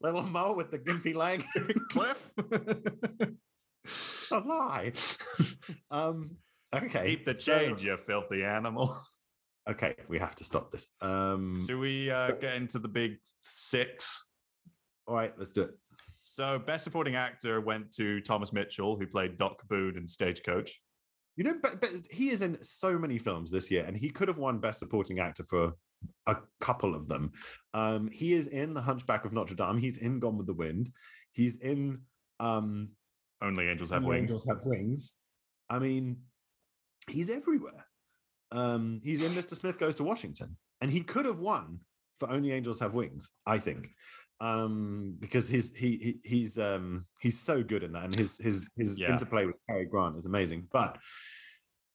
[0.00, 1.44] Little Mo with the gimpy leg.
[1.90, 2.32] Cliff.
[4.32, 4.92] a lie.
[5.90, 6.36] um.
[6.74, 7.10] Okay.
[7.16, 9.00] Keep the so- change, you filthy animal.
[9.68, 10.88] Okay, we have to stop this.
[11.00, 11.64] Um.
[11.66, 14.24] Should we uh, get into the big six?
[15.06, 15.70] All right, let's do it.
[16.22, 20.70] So, best supporting actor went to Thomas Mitchell, who played Doc Boone in Stagecoach.
[21.36, 24.28] You know, but, but he is in so many films this year, and he could
[24.28, 25.72] have won Best Supporting Actor for
[26.26, 27.32] a couple of them.
[27.72, 29.78] Um, he is in The Hunchback of Notre Dame.
[29.78, 30.90] He's in Gone with the Wind.
[31.32, 32.02] He's in
[32.38, 32.90] um,
[33.42, 34.30] Only Angels Have Only Wings.
[34.30, 35.12] Angels Have Wings.
[35.70, 36.18] I mean,
[37.08, 37.86] he's everywhere.
[38.52, 39.54] Um, he's in Mr.
[39.54, 41.80] Smith Goes to Washington, and he could have won
[42.18, 43.30] for Only Angels Have Wings.
[43.46, 43.90] I think
[44.42, 48.70] um because he's he, he he's um he's so good in that and his his
[48.78, 49.10] his Yeah.
[49.10, 50.96] interplay with Cary Grant is amazing but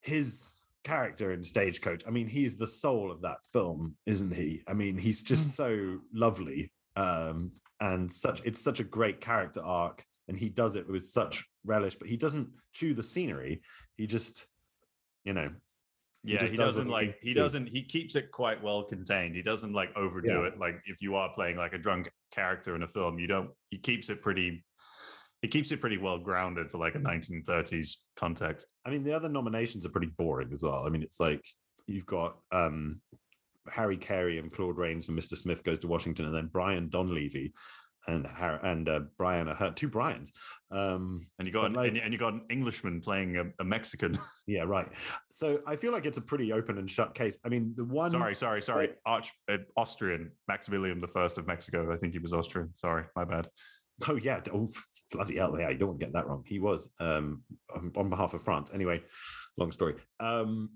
[0.00, 4.74] his character in Stagecoach I mean he's the soul of that film isn't he I
[4.74, 10.38] mean he's just so lovely um and such it's such a great character arc and
[10.38, 13.60] he does it with such relish but he doesn't chew the scenery
[13.96, 14.46] he just
[15.24, 15.50] you know.
[16.26, 19.34] Yeah, just he does doesn't like he doesn't he keeps it quite well contained.
[19.36, 20.46] He doesn't like overdo Yeah.
[20.48, 20.58] it.
[20.58, 23.78] Like if you are playing like a drunk character in a film, you don't he
[23.78, 24.64] keeps it pretty
[25.42, 28.66] he keeps it pretty well grounded for like a 1930s context.
[28.84, 30.84] I mean, the other nominations are pretty boring as well.
[30.86, 31.42] I mean, it's like
[31.86, 33.00] you've got um,
[33.68, 35.36] Harry Carey and Claude Rains for Mr.
[35.36, 37.52] Smith Goes to Washington, and then Brian Donlevy
[38.08, 40.32] and Har- and uh, Brian Aherne, two Brians.
[40.70, 44.18] Um, And you got an, like- and, you got an Englishman playing a, a Mexican.
[44.46, 44.88] yeah, right.
[45.30, 47.38] So I feel like it's a pretty open and shut case.
[47.44, 48.10] I mean, the one.
[48.10, 48.90] sorry, sorry, sorry.
[49.04, 51.92] Arch uh, Austrian Maximilian the First of Mexico.
[51.92, 52.70] I think he was Austrian.
[52.74, 53.48] Sorry, my bad.
[54.06, 54.68] Oh yeah, oh
[55.12, 56.44] bloody hell, yeah, you don't want to get that wrong.
[56.46, 57.42] He was um
[57.74, 58.70] on, on behalf of France.
[58.74, 59.02] Anyway,
[59.56, 59.94] long story.
[60.20, 60.68] Um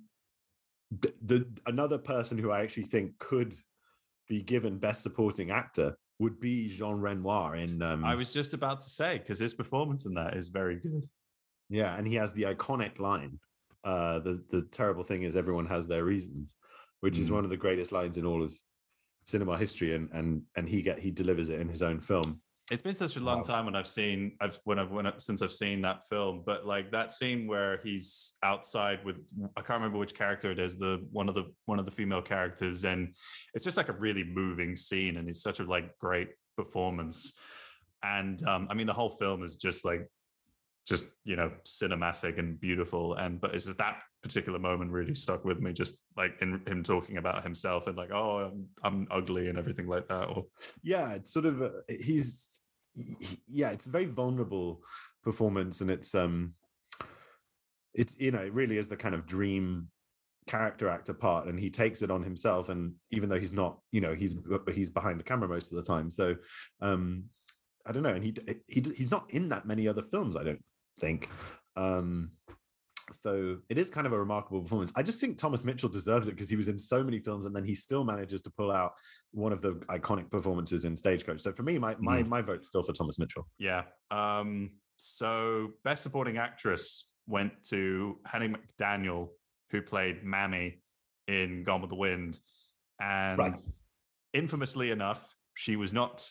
[1.02, 3.54] the, the another person who I actually think could
[4.28, 8.78] be given best supporting actor would be Jean Renoir in um I was just about
[8.80, 11.08] to say because his performance in that is very good.
[11.70, 13.38] yeah, and he has the iconic line.
[13.82, 16.54] Uh the the terrible thing is everyone has their reasons,
[17.00, 17.34] which is Mm.
[17.36, 18.52] one of the greatest lines in all of
[19.24, 22.40] cinema history and and and he get he delivers it in his own film.
[22.70, 25.42] It's been such a long time when I've seen I've when I've when I, since
[25.42, 29.16] I've seen that film, but like that scene where he's outside with
[29.56, 32.22] I can't remember which character it is, the one of the one of the female
[32.22, 33.14] characters, and
[33.54, 37.38] it's just like a really moving scene, and it's such a like great performance.
[38.04, 40.08] And um, I mean, the whole film is just like
[40.86, 45.44] just you know cinematic and beautiful, and but it's just that particular moment really stuck
[45.44, 49.48] with me, just like in him talking about himself and like, oh, I'm, I'm ugly
[49.48, 50.46] and everything like that, or
[50.82, 52.59] yeah it's sort of a, he's he-
[53.48, 54.82] yeah it's a very vulnerable
[55.22, 56.54] performance and it's um
[57.94, 59.88] it's you know it really is the kind of dream
[60.46, 64.00] character actor part and he takes it on himself and even though he's not you
[64.00, 64.36] know he's
[64.74, 66.10] he's behind the camera most of the time.
[66.10, 66.34] So
[66.80, 67.24] um
[67.86, 68.34] i don't know and he
[68.66, 70.62] he he's not in that many other films i don't
[70.98, 71.28] think.
[71.76, 72.32] Um
[73.12, 74.92] so it is kind of a remarkable performance.
[74.96, 77.54] I just think Thomas Mitchell deserves it because he was in so many films and
[77.54, 78.92] then he still manages to pull out
[79.32, 81.40] one of the iconic performances in Stagecoach.
[81.40, 83.46] So for me, my my, my vote's still for Thomas Mitchell.
[83.58, 83.82] Yeah.
[84.10, 89.28] Um, so best supporting actress went to Hattie McDaniel,
[89.70, 90.82] who played Mammy
[91.28, 92.38] in Gone with the Wind.
[93.00, 93.62] And Right.
[94.34, 96.28] infamously enough, she was not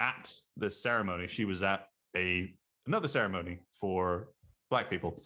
[0.00, 1.26] at the ceremony.
[1.28, 2.54] She was at a
[2.86, 4.28] another ceremony for
[4.70, 5.22] black people.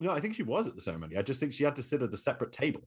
[0.00, 1.16] No, I think she was at the ceremony.
[1.16, 2.82] I just think she had to sit at a separate table.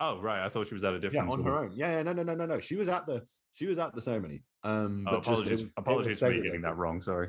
[0.00, 0.44] Oh, right.
[0.44, 1.28] I thought she was at a different.
[1.28, 1.72] Yeah, on her own.
[1.74, 2.60] Yeah, yeah, no, no, no, no, no.
[2.60, 4.42] She was at the she was at the ceremony.
[4.62, 5.60] Um, Oh, but just- it apologies.
[5.60, 7.00] it apologies for me getting that wrong.
[7.02, 7.28] Sorry.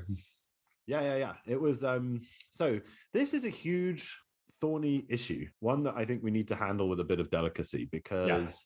[0.87, 1.33] Yeah, yeah, yeah.
[1.45, 2.79] It was um so
[3.13, 4.17] this is a huge
[4.59, 7.87] thorny issue, one that I think we need to handle with a bit of delicacy
[7.91, 8.65] because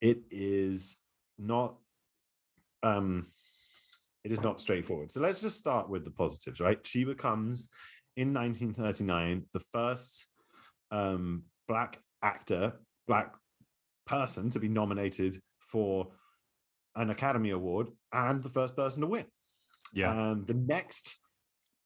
[0.00, 0.96] it is
[1.38, 1.76] not
[2.82, 3.26] um
[4.24, 5.12] it is not straightforward.
[5.12, 6.78] So let's just start with the positives, right?
[6.84, 7.68] She becomes
[8.16, 10.26] in 1939 the first
[10.90, 12.74] um black actor,
[13.06, 13.34] black
[14.06, 16.08] person to be nominated for
[16.96, 19.24] an Academy Award and the first person to win.
[19.92, 20.30] Yeah.
[20.30, 21.16] Um, the next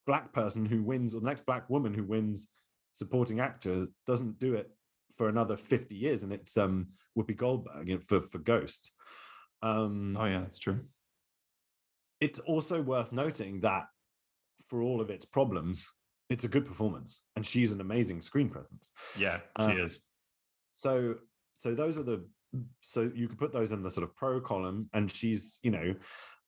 [0.06, 2.48] black person who wins, or the next black woman who wins
[2.92, 4.70] supporting actor, doesn't do it
[5.16, 8.92] for another 50 years, and it's um Whoopi Goldberg for for Ghost.
[9.62, 10.80] Um, oh yeah, that's true.
[12.20, 13.86] It's also worth noting that
[14.68, 15.88] for all of its problems,
[16.30, 18.90] it's a good performance, and she's an amazing screen presence.
[19.16, 19.98] Yeah, she Um, is.
[20.72, 21.16] So
[21.54, 22.24] so those are the
[22.80, 25.94] so you could put those in the sort of pro column, and she's you know,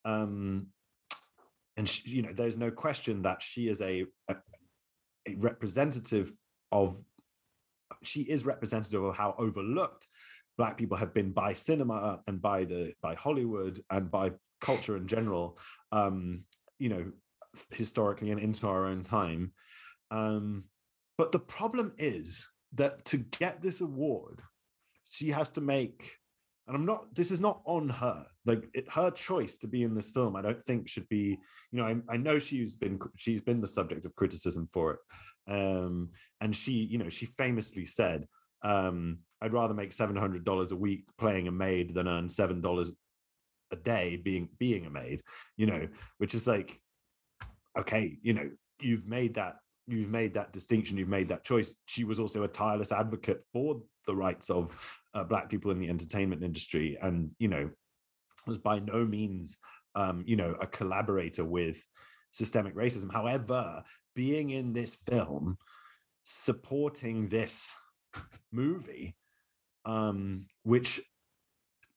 [0.05, 0.67] um,
[1.77, 4.37] and she, you know, there's no question that she is a, a
[5.29, 6.33] a representative
[6.73, 7.03] of
[8.03, 10.07] she is representative of how overlooked
[10.57, 15.07] black people have been by cinema and by the by Hollywood and by culture in
[15.07, 15.59] general.
[15.93, 16.45] Um,
[16.79, 17.13] you know,
[17.75, 19.53] historically and into our own time.
[20.11, 20.65] Um,
[21.19, 24.41] but the problem is that to get this award,
[25.09, 26.17] she has to make,
[26.67, 28.27] and I'm not, this is not on her.
[28.47, 31.39] Like it, her choice to be in this film, I don't think should be,
[31.73, 35.01] you know, I, I know she's been, she's been the subject of criticism for it.
[35.53, 38.27] Um, and she, you know, she famously said,
[38.63, 42.91] um, I'd rather make $700 a week playing a maid than earn $7
[43.73, 45.23] a day being, being a maid,
[45.57, 46.79] you know, which is like,
[47.79, 49.57] okay, you know, you've made that
[49.91, 51.75] you've made that distinction, you've made that choice.
[51.87, 54.73] She was also a tireless advocate for the rights of
[55.15, 57.71] uh, black people in the entertainment industry, and you know,
[58.47, 59.59] was by no means,
[59.95, 61.85] um, you know, a collaborator with
[62.33, 63.13] systemic racism.
[63.13, 63.83] However,
[64.15, 65.59] being in this film,
[66.25, 67.73] supporting this
[68.53, 69.17] movie,
[69.85, 71.01] um, which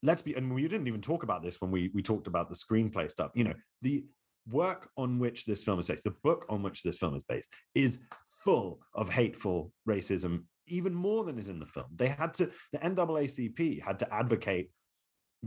[0.01, 2.55] let's be and we didn't even talk about this when we we talked about the
[2.55, 4.03] screenplay stuff you know the
[4.49, 7.49] work on which this film is based the book on which this film is based
[7.75, 7.99] is
[8.43, 11.87] full of hateful racism even more than is in the film.
[11.95, 14.69] They had to the NAACP had to advocate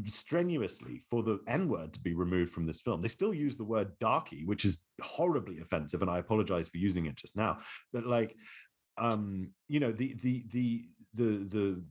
[0.04, 3.00] strenuously for the N word to be removed from this film.
[3.00, 7.06] They still use the word darky, which is horribly offensive, and I apologize for using
[7.06, 7.58] it just now.
[7.92, 8.36] But like,
[8.98, 11.84] um, you know, the the the the the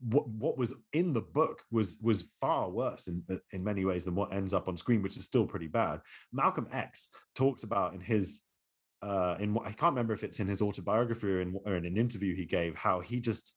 [0.00, 4.14] what what was in the book was was far worse in in many ways than
[4.14, 6.00] what ends up on screen, which is still pretty bad.
[6.32, 8.42] Malcolm X talks about in his
[9.02, 11.84] uh in what I can't remember if it's in his autobiography or in, or in
[11.84, 13.54] an interview he gave how he just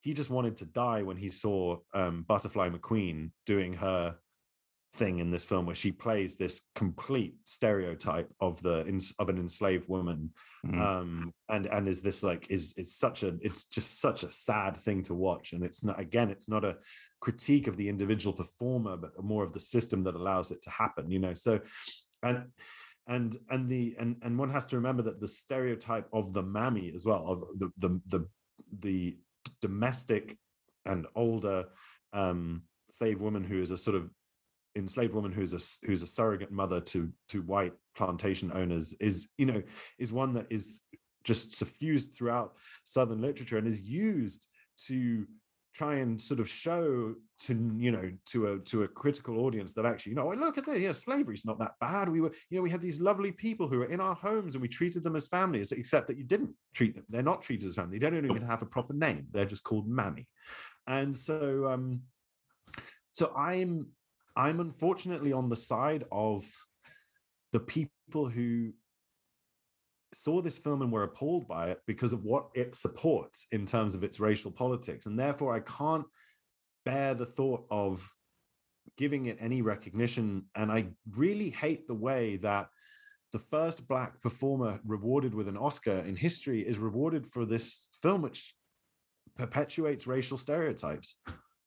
[0.00, 4.16] he just wanted to die when he saw um, Butterfly McQueen doing her
[4.94, 8.80] thing in this film, where she plays this complete stereotype of the
[9.18, 10.30] of an enslaved woman,
[10.64, 10.80] Mhm.
[10.80, 14.76] um, and and is this like is is such a it's just such a sad
[14.76, 16.76] thing to watch, and it's not again it's not a
[17.20, 21.10] critique of the individual performer, but more of the system that allows it to happen,
[21.10, 21.34] you know.
[21.34, 21.60] So,
[22.22, 22.50] and
[23.06, 26.92] and and the and and one has to remember that the stereotype of the mammy
[26.94, 28.28] as well of the the the
[28.80, 29.18] the
[29.60, 30.36] domestic
[30.84, 31.66] and older
[32.12, 34.10] um slave woman who is a sort of
[34.76, 39.46] enslaved woman who's a who's a surrogate mother to to white plantation owners is you
[39.46, 39.62] know
[39.98, 40.80] is one that is
[41.24, 42.54] just suffused throughout
[42.84, 45.26] southern literature and is used to
[45.74, 49.86] try and sort of show to you know to a to a critical audience that
[49.86, 52.08] actually you know look at this yeah slavery's not that bad.
[52.08, 54.62] We were you know we had these lovely people who were in our homes and
[54.62, 57.04] we treated them as families except that you didn't treat them.
[57.08, 57.98] They're not treated as family.
[57.98, 59.26] They don't even have a proper name.
[59.30, 60.26] They're just called mammy.
[60.86, 62.02] And so um
[63.12, 63.86] so i'm
[64.36, 66.44] i'm unfortunately on the side of
[67.52, 68.72] the people who
[70.12, 73.94] saw this film and were appalled by it because of what it supports in terms
[73.94, 75.06] of its racial politics.
[75.06, 76.06] And therefore, I can't
[76.84, 78.08] bear the thought of
[78.96, 80.46] giving it any recognition.
[80.54, 82.68] And I really hate the way that
[83.32, 88.22] the first Black performer rewarded with an Oscar in history is rewarded for this film,
[88.22, 88.54] which
[89.36, 91.16] perpetuates racial stereotypes.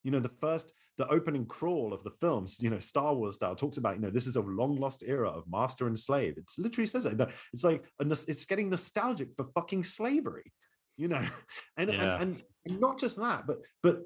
[0.03, 3.55] You know, the first, the opening crawl of the films, you know, Star Wars style
[3.55, 6.35] talks about, you know, this is a long lost era of master and slave.
[6.37, 7.19] It's literally says it.
[7.51, 10.51] It's like, it's getting nostalgic for fucking slavery,
[10.97, 11.25] you know,
[11.77, 12.17] and Yeah.
[12.21, 14.01] and, and not just that, but but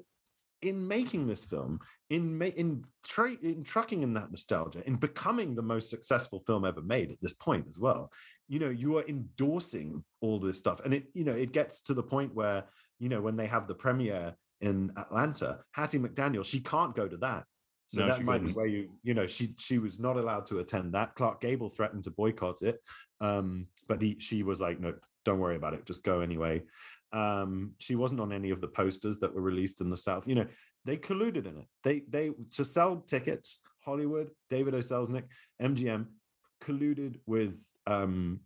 [0.62, 1.78] in making this film,
[2.10, 6.64] in ma- in tra- in trucking in that nostalgia, in becoming the most successful film
[6.64, 8.10] ever made at this point as well,
[8.48, 11.94] you know, you are endorsing all this stuff, and it you know it gets to
[11.94, 12.64] the point where
[12.98, 17.16] you know when they have the premiere in Atlanta, Hattie McDaniel, she can't go to
[17.18, 17.44] that.
[17.88, 18.56] So No, that might be couldn't.
[18.56, 21.14] where you, you know, she she was not allowed to attend that.
[21.14, 22.80] Clark Gable threatened to boycott it,
[23.20, 24.94] um, but he she was like, no,
[25.24, 26.62] don't worry about it, just go anyway.
[27.12, 30.28] Um, she wasn't on any of the posters that were released in the South.
[30.28, 30.46] You know,
[30.84, 31.66] they colluded in it.
[31.82, 33.62] They they to sell tickets.
[33.84, 34.78] Hollywood, David O.
[34.78, 35.24] Selznick,
[35.62, 36.06] MGM
[36.62, 37.54] colluded with
[37.86, 38.40] um,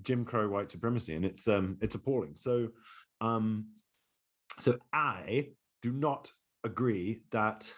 [0.00, 2.34] Jim Crow white supremacy, and it's um it's appalling.
[2.36, 2.68] So
[3.20, 3.66] um
[4.58, 5.48] so I
[5.82, 6.30] do not
[6.64, 7.72] agree that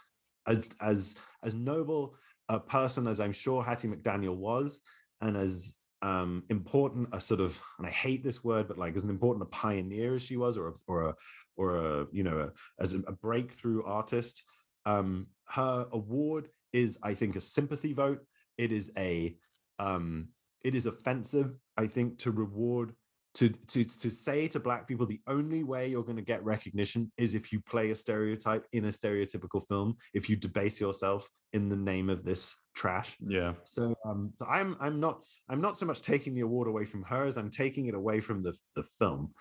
[0.46, 2.14] as as as noble
[2.48, 4.80] a person as I'm sure Hattie McDaniel was,
[5.20, 9.04] and as um important a sort of and I hate this word, but like as
[9.04, 11.14] an important a pioneer as she was, or a, or a
[11.56, 14.42] or a you know a, as a, breakthrough artist,
[14.86, 18.20] um her award is I think a sympathy vote.
[18.56, 19.36] It is a
[19.78, 20.28] um
[20.62, 22.94] it is offensive I think to reward
[23.34, 27.10] to to to say to black people the only way you're going to get recognition
[27.16, 31.68] is if you play a stereotype in a stereotypical film if you debase yourself in
[31.68, 33.16] the name of this trash.
[33.20, 33.54] Yeah.
[33.64, 37.02] so um so i'm i'm not i'm not so much taking the award away from
[37.04, 39.32] her as i'm taking it away from the the film.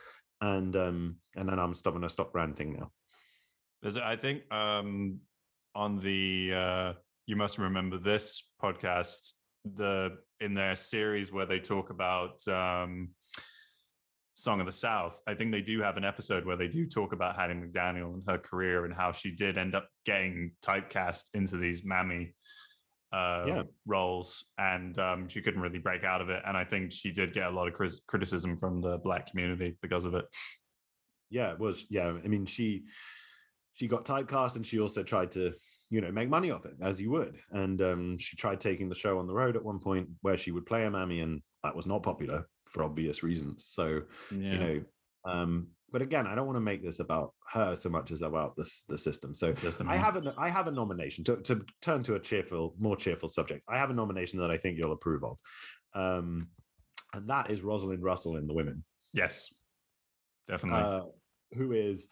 [0.42, 2.92] And um and then i'm stopping to stop ranting now.
[3.82, 5.20] There's, I think, um,
[5.74, 6.94] on the uh,
[7.26, 13.10] you must remember this podcast, the in their series where they talk about um,
[14.40, 15.20] Song of the South.
[15.28, 18.24] I think they do have an episode where they do talk about Hattie McDaniel and
[18.28, 22.34] her career and how she did end up getting typecast into these mammy
[23.12, 23.64] uh, Yeah.
[23.86, 26.42] roles, and um, she couldn't really break out of it.
[26.46, 29.76] And I think she did get a lot of cris- criticism from the black community
[29.82, 30.26] because of it.
[31.32, 32.86] yeah it was yeah i mean she
[33.74, 35.54] she got typecast and she also tried to
[35.90, 37.38] you know make money off it as you would.
[37.52, 40.52] And um she tried taking the show on the road at one point where she
[40.52, 43.66] would play a mammy and that was not popular for obvious reasons.
[43.66, 44.02] So
[44.52, 44.82] you know
[45.26, 48.56] um but again i don't want to make this about her so much as about
[48.56, 49.34] this the system.
[49.34, 52.76] So a i have a i have a nomination to, to turn to a cheerful
[52.80, 53.64] more cheerful subject.
[53.68, 55.38] I have a nomination that i think you'll approve of.
[55.94, 56.50] Um
[57.14, 58.84] and that is rosalind russell in the women.
[59.14, 59.52] Yes,
[60.48, 60.84] definitely.
[60.84, 61.02] uh,
[61.54, 62.08] who is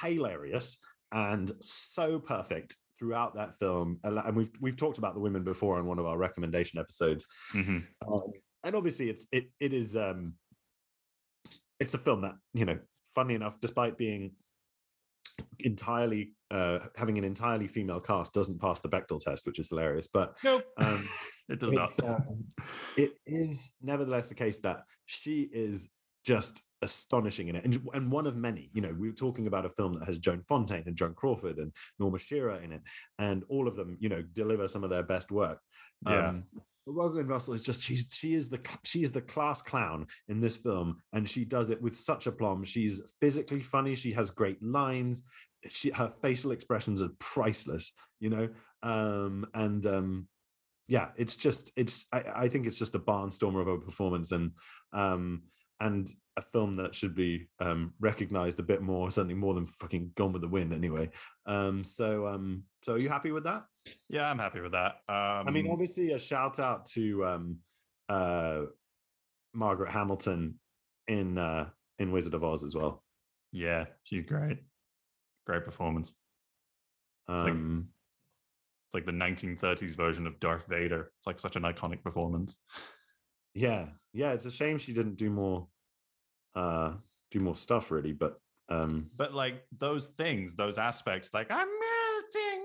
[0.00, 0.78] hilarious
[1.12, 3.98] and so perfect throughout that film.
[4.04, 7.26] And we've we've talked about the women before on one of our recommendation episodes.
[7.52, 7.82] Mhm.
[8.06, 8.32] Um,
[8.62, 10.34] and obviously, it's it it is um,
[11.80, 12.78] it's a film that you know,
[13.12, 14.32] funny enough, despite being
[15.60, 20.06] entirely uh having an entirely female cast doesn't pass the Bechdel test, which is hilarious.
[20.06, 21.08] But nope, um,
[21.48, 22.00] it does not.
[22.04, 22.44] um,
[22.96, 25.88] it is nevertheless the case that she is
[26.24, 28.70] just astonishing in it, and, and one of many.
[28.72, 31.58] You know, we were talking about a film that has Joan Fontaine and Joan Crawford
[31.58, 32.82] and Norma Shearer in it,
[33.18, 35.58] and all of them, you know, deliver some of their best work.
[36.06, 36.28] Yeah.
[36.28, 36.44] Um,
[36.84, 40.40] but Rosalind Russell is just she's she is the she is the class clown in
[40.40, 42.64] this film, and she does it with such aplomb.
[42.64, 43.94] She's physically funny.
[43.94, 45.22] She has great lines.
[45.68, 47.92] She her facial expressions are priceless.
[48.18, 48.48] You know,
[48.82, 50.28] um, and um,
[50.88, 54.50] yeah, it's just it's I, I think it's just a barnstormer of a performance, and
[54.92, 55.42] um,
[55.82, 60.10] and a film that should be um recognized a bit more certainly more than fucking
[60.14, 61.08] gone with the wind anyway
[61.46, 63.64] um so um so are you happy with that
[64.08, 64.92] Yeah, I'm happy with that.
[65.08, 67.44] Um, i mean obviously a shout out to um
[68.08, 68.60] uh
[69.52, 70.58] margaret hamilton
[71.08, 71.68] in uh
[71.98, 73.02] in wizard of oz as well
[73.54, 74.58] yeah, she's great.
[75.46, 76.08] Great performance.
[77.28, 77.88] It's like- um
[78.86, 81.10] It's like the 1930s version of Darth Vader.
[81.18, 82.56] It's like such an iconic performance.
[83.54, 85.66] Yeah yeah it's a shame she didn't do more
[86.54, 86.92] uh
[87.30, 88.38] do more stuff really but
[88.68, 92.64] um But like those things, those aspects, like I'm melting,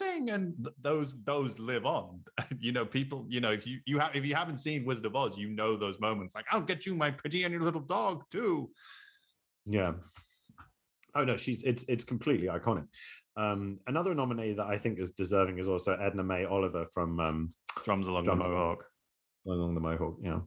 [0.00, 2.20] melting, and th- those those live on.
[2.58, 3.26] you know, people.
[3.28, 5.76] You know, if you you have if you haven't seen Wizard of Oz, you know
[5.76, 6.34] those moments.
[6.34, 8.70] Like I'll get you my pretty and your little dog too.
[9.66, 9.94] Yeah.
[11.14, 12.86] Oh no, she's it's it's completely iconic.
[13.36, 17.54] Um, another nominee that I think is deserving is also Edna May Oliver from um,
[17.84, 18.84] Drums along Drums the Mohawk.
[19.46, 20.16] Along the Mohawk.
[20.22, 20.40] Yeah.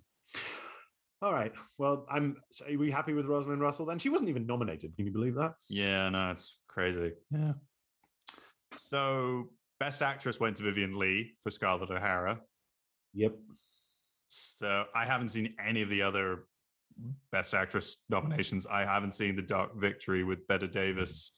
[1.21, 1.51] All right.
[1.77, 2.37] Well, I'm.
[2.51, 3.85] So are we happy with Rosalind Russell?
[3.85, 4.95] Then she wasn't even nominated.
[4.95, 5.53] Can you believe that?
[5.69, 7.13] Yeah, no, it's crazy.
[7.31, 7.53] Yeah.
[8.71, 12.39] So best actress went to Vivien Leigh for Scarlett O'Hara.
[13.13, 13.35] Yep.
[14.27, 16.45] So I haven't seen any of the other
[17.31, 18.67] best actress nominations.
[18.67, 21.35] I haven't seen The Dark Victory with Bette Davis,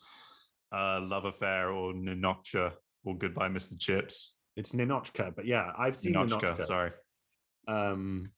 [0.74, 3.80] uh, Love Affair, or Ninocha, or Goodbye, Mr.
[3.80, 4.36] Chips.
[4.56, 6.68] It's Ninotchka, but yeah, I've seen Ninotchka, Ninotchka.
[6.68, 6.92] sorry.
[7.70, 8.32] Um,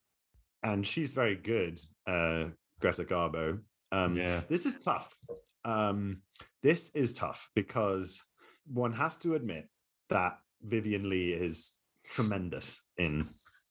[0.64, 2.46] and she's very good, uh,
[2.80, 3.60] Greta Garbo.
[3.92, 4.42] Um, Yeah.
[4.48, 5.18] This is tough.
[5.66, 6.22] Um,
[6.62, 8.22] this is tough because
[8.68, 9.68] one has to admit
[10.10, 11.74] that Vivien Leigh is
[12.06, 13.28] tremendous in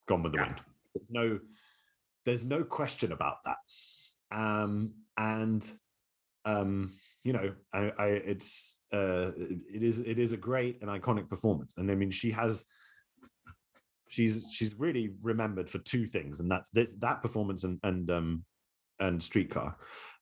[0.08, 0.60] Gone with the Wind.
[0.94, 1.38] There's no,
[2.24, 3.58] there's no question about that.
[4.32, 5.70] Um, and
[6.44, 6.92] um,
[7.24, 11.76] you know, I, I it's uh, it is it is a great and iconic performance,
[11.76, 12.64] and I mean, she has
[14.10, 18.44] she's she's really remembered for two things, and that's this that performance and and um
[18.98, 19.76] and Streetcar,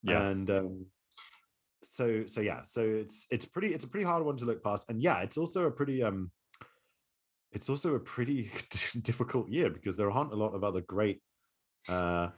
[0.04, 0.28] Yeah.
[0.28, 0.86] and um,
[1.82, 4.88] so so yeah, so it's it's pretty it's a pretty hard one to look past,
[4.88, 6.30] and yeah, it's also a pretty um
[7.50, 8.50] it's also a pretty
[9.02, 11.20] difficult year because there aren't a lot of other great
[11.88, 12.28] uh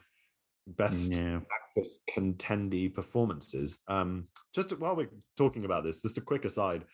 [0.68, 1.40] best Yeah.
[1.53, 3.78] actress contendee performances.
[3.88, 6.84] Um, just while we're talking about this, just a quick aside.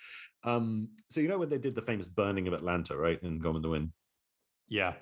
[0.45, 3.55] Um, so you know when they did the famous burning of Atlanta, right, in Gone
[3.55, 3.93] with the Wind?
[4.69, 4.95] Yeah.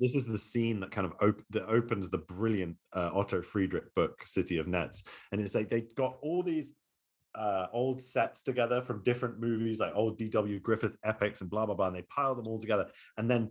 [0.00, 3.92] This is the scene that kind of op- that opens the brilliant uh, Otto Friedrich
[3.94, 6.74] book, City of Nets, and it's like they got all these
[7.34, 10.58] uh, old sets together from different movies, like old D.W.
[10.60, 12.88] Griffith epics and blah blah blah, and they piled them all together,
[13.18, 13.50] and then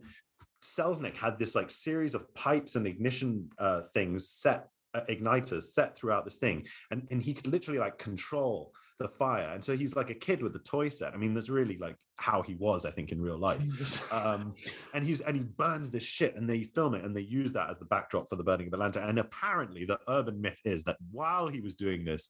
[0.64, 5.98] Selznick had this like series of pipes and ignition uh, things set uh, igniters set
[5.98, 9.96] throughout this thing and and he could literally like control the fire and so he's
[9.96, 12.86] like a kid with a toy set i mean that's really like how he was
[12.86, 14.54] i think in real life um
[14.94, 17.70] and he's and he burns this shit and they film it and they use that
[17.70, 20.98] as the backdrop for the burning of atlanta and apparently the urban myth is that
[21.12, 22.30] while he was doing this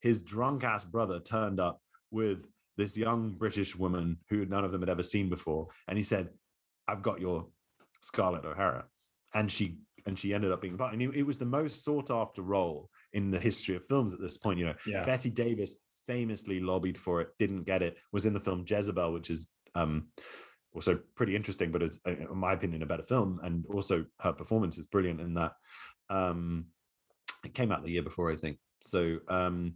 [0.00, 2.46] his drunk ass brother turned up with
[2.76, 6.28] this young british woman who none of them had ever seen before and he said
[6.88, 7.46] i've got your
[8.04, 8.84] Scarlett O'Hara,
[9.34, 10.92] and she and she ended up being part.
[10.92, 14.20] And it, it was the most sought after role in the history of films at
[14.20, 14.58] this point.
[14.58, 15.04] You know, Yeah.
[15.06, 15.76] Bette Davis
[16.06, 17.96] famously lobbied for it, didn't get it.
[18.12, 20.08] Was in the film Jezebel, which is um
[20.74, 23.40] also pretty interesting, but it's uh, in my opinion a better film.
[23.42, 25.52] And also her performance is brilliant in that.
[26.10, 26.66] Um,
[27.44, 28.58] it came out the year before, I think.
[28.82, 29.74] So um,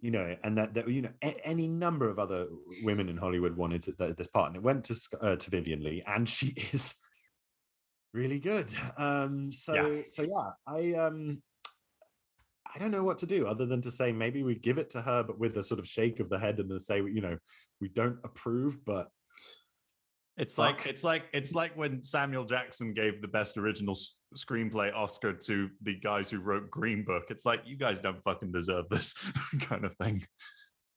[0.00, 2.46] you know, and that, that you know, a- any number of other
[2.82, 5.82] women in Hollywood wanted to, th- this part, and it went to uh, to Vivien
[5.82, 6.94] Leigh, and she is
[8.12, 8.72] really good.
[8.96, 10.02] Um, so Yeah.
[10.10, 11.42] so yeah, I um
[12.74, 15.02] I don't know what to do other than to say maybe we give it to
[15.02, 17.36] her, but with a sort of shake of the head and to say, you know,
[17.80, 19.08] we don't approve, but
[20.38, 20.78] It's Fuck.
[20.78, 25.34] like it's like it's like when Samuel Jackson gave the best original s- screenplay Oscar
[25.34, 27.24] to the guys who wrote Green Book.
[27.28, 29.14] It's like you guys don't fucking deserve this
[29.60, 30.24] kind of thing.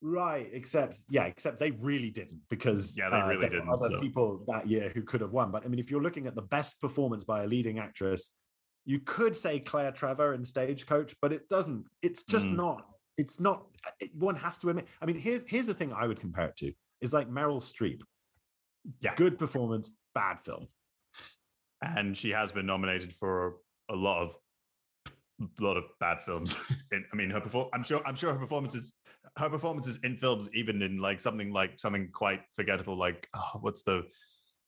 [0.02, 3.90] Right, except yeah, except they really didn't because Yeah, they uh, really there didn't, Other
[3.90, 4.00] so.
[4.00, 6.44] people that year who could have won, but I mean, if you're looking at the
[6.44, 8.32] best performance by a leading actress
[8.86, 11.86] you could say Claire Trevor in Stagecoach, but it doesn't.
[12.02, 12.56] It's just Mm.
[12.58, 12.88] not.
[13.18, 13.66] It's not.
[14.00, 14.88] It, one has to admit.
[15.02, 16.74] I mean, here's here's the thing I would compare it to.
[17.02, 18.02] Is like Meryl Streep.
[19.02, 19.16] Yeah.
[19.16, 20.68] Good performance, bad film.
[21.82, 23.58] and she has been nominated for
[23.90, 24.38] a lot of
[25.42, 26.56] a lot of bad films.
[26.92, 27.70] In, I mean, her perform.
[27.74, 28.02] I'm sure.
[28.06, 29.00] I'm sure her performances.
[29.38, 33.84] Her performances in films, even in like something like something quite forgettable, like oh, what's
[33.84, 34.04] the?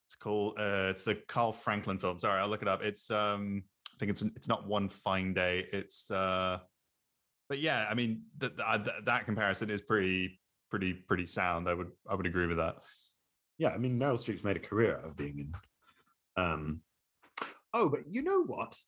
[0.05, 0.55] It's called.
[0.59, 2.19] Uh, it's a Carl Franklin film.
[2.19, 2.81] Sorry, I'll look it up.
[2.83, 3.63] It's um.
[3.97, 5.67] I think it's it's not one fine day.
[5.73, 6.59] It's uh.
[7.49, 10.39] But yeah, I mean that that that comparison is pretty
[10.69, 11.67] pretty pretty sound.
[11.67, 12.75] I would I would agree with that.
[13.57, 15.39] Yeah, I mean Meryl Streep's made a career out of being
[16.37, 16.43] in.
[16.43, 16.81] Um.
[17.73, 18.79] Oh, but you know what?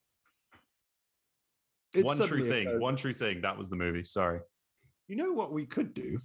[1.95, 2.67] It one true thing.
[2.67, 3.41] occurred- One true thing.
[3.41, 4.03] That was the movie.
[4.03, 4.41] Sorry.
[5.07, 6.19] You know what we could do?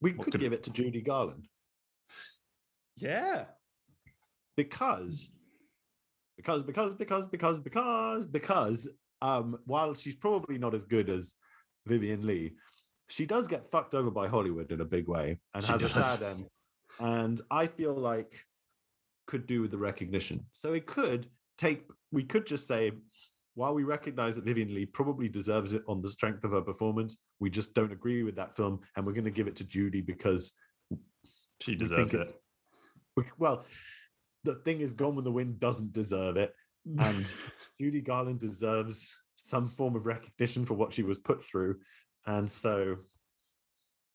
[0.00, 1.48] We could could- give it to Judy Garland
[2.96, 3.44] Yeah.
[4.56, 5.30] because
[6.36, 8.88] because because because because because because
[9.22, 11.34] um while she's probably not as good as
[11.86, 12.52] Vivien Leigh,
[13.08, 15.88] she does get fucked over by Hollywood in a big way and She has a
[15.88, 16.46] sad end.
[16.98, 18.34] And I feel like
[19.26, 20.44] could do with the recognition.
[20.52, 21.28] So it could
[21.58, 22.92] take we could just say
[23.54, 27.16] while we recognize that Vivien Leigh probably deserves it on the strength of her performance,
[27.40, 30.02] we just don't agree with that film and we're going to give it to Judy
[30.02, 30.52] because
[31.62, 32.32] She deserves it.
[33.38, 33.64] Well,
[34.46, 36.54] the thing is, Gone with the Wind doesn't deserve it,
[36.98, 37.32] and
[37.80, 41.76] Judy Garland deserves some form of recognition for what she was put through,
[42.26, 42.96] and so,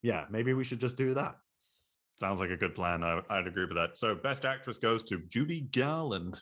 [0.02, 1.36] yeah, maybe we should just do that.
[2.18, 3.04] Sounds like a good plan.
[3.04, 3.98] I, I'd agree with that.
[3.98, 6.42] So, best actress goes to Judy Garland.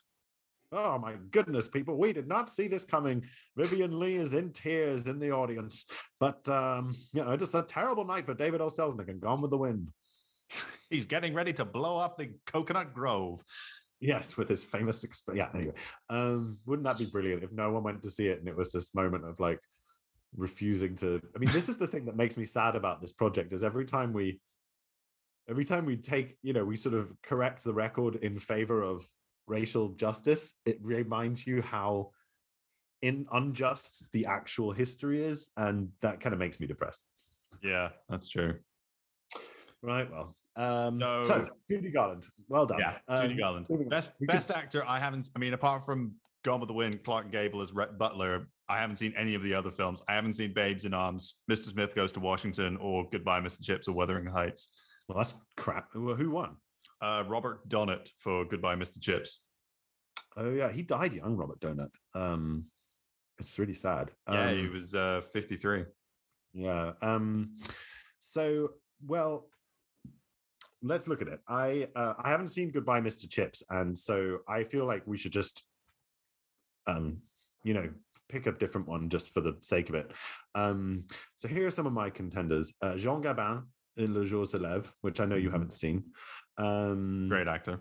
[0.71, 3.23] Oh my goodness, people, we did not see this coming.
[3.57, 5.85] Vivien Leigh is in tears in the audience,
[6.19, 8.67] but um, you know, it's a terrible night for David O.
[8.67, 9.89] Selznick and Gone with the Wind.
[10.89, 13.43] He's getting ready to blow up the Coconut Grove.
[13.99, 15.49] Yes, with his famous exp- yeah.
[15.53, 15.73] Anyway,
[16.09, 18.71] um, wouldn't that be brilliant if no one went to see it and it was
[18.71, 19.59] this moment of like
[20.35, 21.21] refusing to?
[21.35, 23.85] I mean, this is the thing that makes me sad about this project is every
[23.85, 24.39] time we,
[25.49, 29.05] every time we take, you know, we sort of correct the record in favor of
[29.47, 32.11] racial justice, it reminds you how
[33.01, 37.03] in unjust the actual history is, and that kind of makes me depressed.
[37.61, 38.55] Yeah, that's true.
[39.81, 40.09] Right.
[40.11, 42.79] Well, um, So- so, Judy Garland, well done.
[42.79, 43.67] Yeah, Um, Judy Garland.
[43.89, 44.83] Best best actor.
[44.85, 45.29] I haven't.
[45.35, 48.47] I mean, apart from Gone with the Wind, Clark Gable as Rhett Butler.
[48.69, 50.01] I haven't seen any of the other films.
[50.07, 51.69] I haven't seen Babes in Arms, Mr.
[51.71, 53.63] Smith Goes to Washington, or Goodbye, Mr.
[53.63, 54.79] Chips, or Wuthering Heights.
[55.07, 55.89] Well, that's crap.
[55.91, 56.55] Who who won?
[57.01, 59.01] Uh, Robert Donat for Goodbye, Mr.
[59.01, 59.45] Chips.
[60.37, 61.89] Oh yeah, he died young, Robert Donat.
[62.13, 62.65] Um,
[63.39, 64.11] it's really sad.
[64.29, 65.85] Yeah, he Um, was uh, 53.
[66.53, 66.93] Yeah.
[67.01, 67.57] Um,
[68.19, 68.73] so
[69.05, 69.49] well,
[70.81, 71.39] let's look at it.
[71.47, 73.29] I uh, I haven't seen Goodbye, Mr.
[73.29, 75.63] Chips, and so I feel like we should just,
[76.87, 77.17] um,
[77.63, 77.89] you know,
[78.27, 80.11] pick a different one just for the sake of it.
[80.55, 81.05] Um,
[81.35, 83.63] so here are some of my contenders: uh, Jean Gabin
[83.97, 86.03] in Le Jour se lève, which I know you haven't seen.
[86.57, 87.79] Um, Great actor.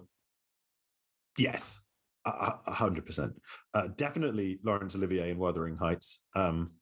[1.37, 1.81] Yes,
[2.25, 3.33] a hundred percent.
[3.75, 6.25] Uh, definitely Laurence Olivier in Wuthering Heights.
[6.35, 6.73] Um,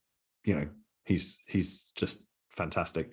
[0.45, 0.69] you know,
[1.05, 3.13] he's he's just fantastic.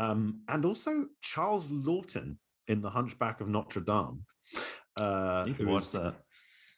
[0.00, 2.36] Um, and also Charles Laughton
[2.68, 4.24] in The Hunchback of Notre Dame.
[4.98, 6.16] Uh, who's- that.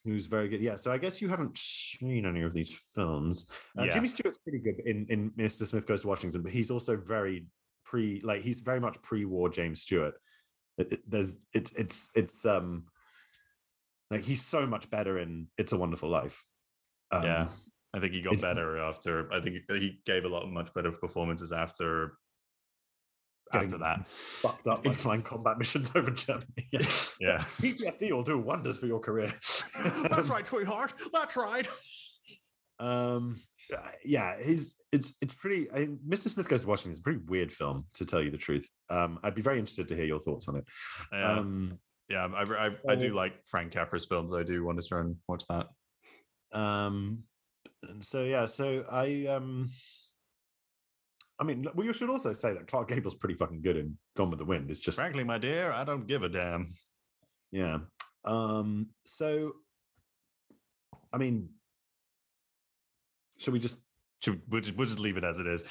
[0.05, 0.61] Who's very good.
[0.61, 0.75] Yeah.
[0.75, 3.47] So I guess you haven't seen any of these films.
[3.79, 3.95] Uh, Yeah.
[3.95, 5.64] Jimmy Stewart's pretty good in, in Mr.
[5.64, 7.47] Smith Goes to Washington, but he's also very
[7.85, 10.14] pre, like he's very much pre-war James Stewart.
[10.77, 12.87] It- it- there's it's it's it's um
[14.11, 16.45] like he's so much better in It's a Wonderful Life.
[17.12, 17.49] Um, yeah,
[17.95, 19.33] I think he got better after.
[19.33, 22.18] I think he gave a lot of much better performances after.
[23.53, 26.47] After that, fucked up by flying combat missions over Germany.
[26.72, 26.86] yeah.
[27.20, 27.45] Yeah.
[27.61, 29.32] PTSD will do wonders for your career.
[30.11, 30.95] that's right, sweetheart.
[31.12, 31.68] That's right.
[32.78, 33.40] Um,
[33.72, 35.70] uh, yeah, he's it's it's pretty.
[35.70, 36.28] I, Mr.
[36.28, 38.68] Smith Goes to Washington is a pretty weird film, to tell you the truth.
[38.90, 40.64] Um, I'd be very interested to hear your thoughts on it.
[41.12, 41.32] Yeah.
[41.32, 41.78] Um,
[42.09, 44.34] Yeah, I, I, I do like Frank Capra's films.
[44.34, 45.68] I do want to try and watch that.
[46.59, 47.22] um,
[47.88, 49.70] and so yeah, so I um,
[51.43, 54.30] I mean, well, you should also say that Clark Gable's pretty fucking good in Gone
[54.30, 54.70] with the Wind.
[54.70, 56.74] It's just Frankly, my dear, I don't give a damn.
[57.51, 57.78] Yeah.
[58.24, 59.55] Um, so
[61.12, 61.49] I mean,
[63.38, 63.80] should we just
[64.22, 65.64] Should, we'll, just, we'll just leave it as it is.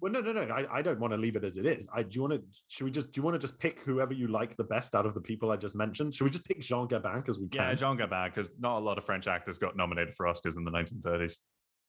[0.00, 1.88] well no no no I, I don't want to leave it as it is.
[1.94, 4.12] I do you want to should we just do you want to just pick whoever
[4.12, 6.14] you like the best out of the people I just mentioned?
[6.14, 7.60] Should we just pick Jean Gabin because we can?
[7.60, 10.64] Yeah, John Gabin, because not a lot of French actors got nominated for Oscars in
[10.64, 11.34] the 1930s.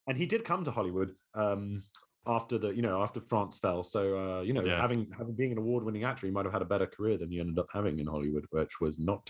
[0.07, 1.81] and he did come to Hollywood um
[2.25, 3.83] after the you know after France fell.
[3.83, 4.79] So uh, you know, Yeah.
[4.81, 7.29] having having being an award winning actor, he might have had a better career than
[7.31, 9.29] he ended up having in Hollywood, which was not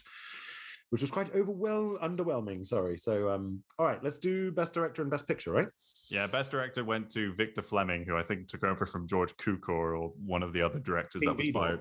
[0.90, 2.64] which was quite overwhelm underwhelming.
[2.68, 3.00] Sorry.
[3.00, 5.68] So, um, all right, let's do best director and best picture, right?
[6.12, 9.70] Yeah, best director went to Victor Fleming, who I think took over from George Cukor
[10.00, 11.54] or one of the other directors King that was Vidor.
[11.54, 11.80] fired.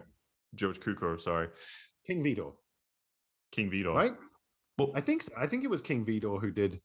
[0.55, 1.49] George Cukor, sorry,
[2.07, 2.53] King Vidor,
[3.51, 3.95] King Vidor.
[3.95, 4.13] right?
[4.79, 5.33] Well, I think so.
[5.37, 6.81] I think it was King Vidor who did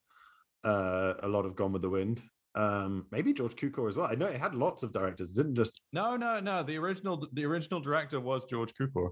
[0.64, 2.20] uh, a lot of Gone with the Wind.
[2.54, 4.08] Um, maybe George Cukor as well.
[4.10, 5.36] I know it had lots of directors.
[5.36, 6.62] It didn't just No, no, no.
[6.62, 9.10] The original, the original director was George Cukor,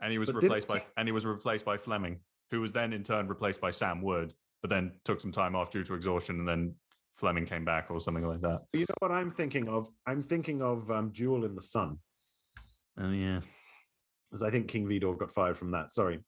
[0.00, 2.20] and he was But replaced by, and he was replaced by Fleming,
[2.50, 5.70] who was then in turn replaced by Sam Wood, but then took some time off
[5.70, 6.74] due to exhaustion, and then
[7.14, 8.62] Fleming came back or something like that.
[8.72, 9.88] You know what I'm thinking of?
[10.06, 11.98] I'm thinking of um, Duel in the Sun,
[12.98, 13.40] Oh yeah,
[14.30, 15.92] because I think King Vidor got fired from that.
[15.92, 16.18] Sorry,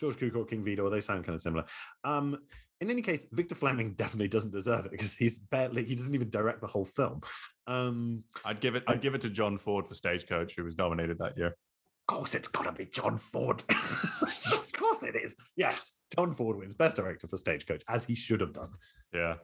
[0.00, 1.64] George Cukor, King Vidor, they sound kind of similar.
[2.04, 2.38] Um,
[2.80, 6.30] in any case, Victor Fleming definitely doesn't deserve it because he's barely he doesn't even
[6.30, 7.22] direct the whole film.
[7.66, 11.18] Um, I'd give it, I'd give it to John Ford for Stagecoach, who was nominated
[11.18, 11.48] that year.
[11.48, 13.64] of course, it's got to be John Ford.
[13.70, 15.36] of course, it is.
[15.56, 18.70] Yes, John Ford wins Best Director for Stagecoach, as he should have done.
[19.12, 19.36] Yeah.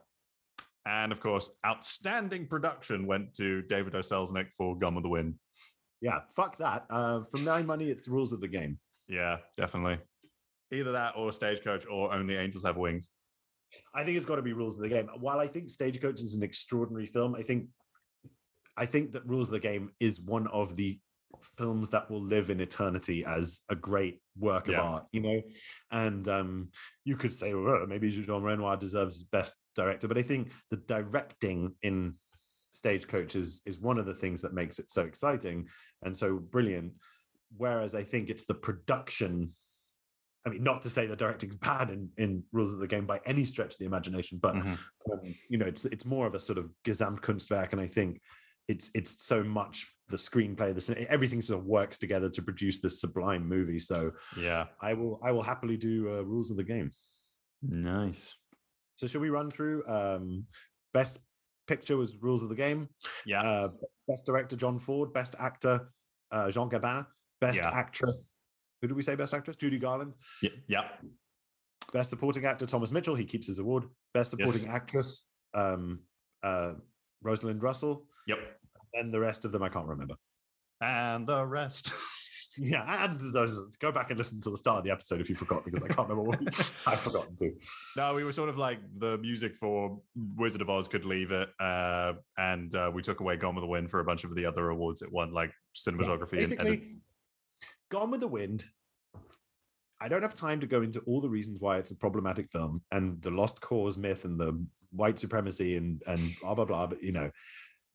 [0.85, 4.01] And of course, outstanding production went to David O.
[4.01, 5.35] Selznick for Gum of the Wind.
[6.01, 6.85] Yeah, fuck that.
[6.91, 8.79] Uh, from my money, it's rules of the game.
[9.09, 9.99] Yeah, definitely.
[10.73, 13.09] Either that or Stagecoach or Only Angels Have Wings.
[13.95, 15.09] I think it's got to be rules of the game.
[15.19, 17.69] While I think Stagecoach is an extraordinary film, I think
[18.77, 20.99] I think that Rules of the Game is one of the
[21.59, 24.81] films that will live in eternity as a great work of Yeah.
[24.83, 25.43] art, you know.
[25.91, 26.69] And um,
[27.05, 31.75] you could say, well, maybe Jean Renoir deserves best director, but I think the directing
[31.83, 32.15] in
[32.71, 35.69] Stagecoach is is one of the things that makes it so exciting
[36.03, 36.95] and so brilliant.
[37.57, 39.53] Whereas I think it's the production.
[40.45, 43.21] I mean, not to say the directing's bad in, in Rules of the Game by
[43.27, 44.79] any stretch of the imagination, but Mhm.
[45.13, 48.21] um, you know, it's it's more of a sort of Gesamtkunstwerk, and I think
[48.69, 52.81] it's it's so much the screenplay, the cin- everything sort of works together to produce
[52.81, 53.79] this sublime movie.
[53.79, 54.67] So Yeah.
[54.81, 56.91] I will I will happily do uh, Rules of the Game.
[57.63, 58.35] Nice.
[58.97, 60.47] So should we run through um,
[60.93, 61.21] best
[61.67, 62.89] picture was Rules of the Game,
[63.25, 63.43] Yeah.
[63.43, 63.69] uh,
[64.09, 65.93] best director John Ford, best actor
[66.33, 67.07] uh, Jean Gabin,
[67.41, 67.71] best Yeah.
[67.71, 68.32] actress.
[68.83, 69.57] Who did we say best actress?
[69.57, 70.13] Judy Garland.
[70.43, 70.51] Yeah.
[70.67, 70.89] yeah.
[71.93, 73.15] Best supporting actor Thomas Mitchell.
[73.15, 73.85] He keeps his award.
[74.13, 75.25] Best supporting actress
[75.55, 76.01] um,
[76.43, 76.73] uh,
[77.23, 78.07] Rosalind Russell.
[78.27, 78.39] Yep.
[78.95, 80.17] And the rest of them I can't remember.
[80.81, 81.93] And the rest.
[82.59, 85.35] Yeah, and those go back and listen to the start of the episode if you
[85.35, 87.53] forgot because I can't remember what I've forgotten to.
[87.97, 89.99] No, we were sort of like the music for
[90.37, 93.69] Wizard of Oz could leave it, uh, and uh, we took away Gone with the
[93.69, 96.83] Wind for a bunch of the other awards it won, like cinematography and Basically, edit.
[97.93, 98.65] Gone with the Wind.
[100.01, 102.81] I don't have time to go into all the reasons why it's a problematic film
[102.91, 106.87] and the lost cause myth and the white supremacy and and blah blah blah.
[106.87, 107.31] But you know,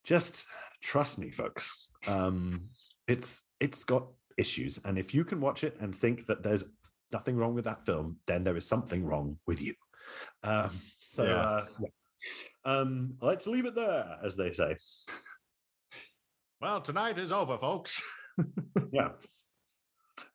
[0.04, 0.46] just
[0.84, 1.90] trust me, folks.
[2.06, 2.70] Um,
[3.08, 4.06] it's it's got
[4.38, 6.64] issues, and if you can watch it and think that there's
[7.12, 9.74] nothing wrong with that film, then there is something wrong with you.
[10.44, 11.42] Um, so Yeah.
[11.42, 11.90] uh, yeah.
[12.66, 14.78] um, let's leave it there, as they say.
[16.62, 18.00] Well, tonight is over, folks.
[18.92, 19.10] yeah.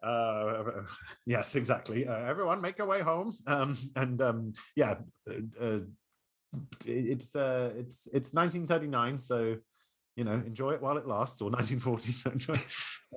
[0.03, 0.83] Uh,
[1.27, 2.07] yes, exactly.
[2.07, 3.37] Uh, everyone, make your way home.
[3.47, 4.97] Um, and um, yeah,
[5.31, 5.79] uh, uh,
[6.87, 9.57] it's uh, it's it's 1939, so
[10.17, 12.13] you know, enjoy it while it lasts, or 1940.
[12.13, 12.61] So enjoy.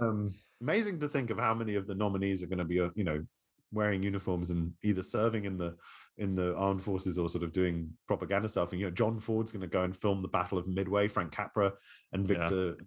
[0.02, 2.90] Um, amazing to think of how many of the nominees are going to be, uh,
[2.96, 3.24] you know,
[3.72, 5.76] wearing uniforms and either serving in the
[6.18, 8.72] in the armed forces or sort of doing propaganda stuff.
[8.72, 11.08] And you know, John Ford's going to go and film the Battle of Midway.
[11.08, 11.74] Frank Capra
[12.14, 12.38] and Yeah.
[12.38, 12.78] Victor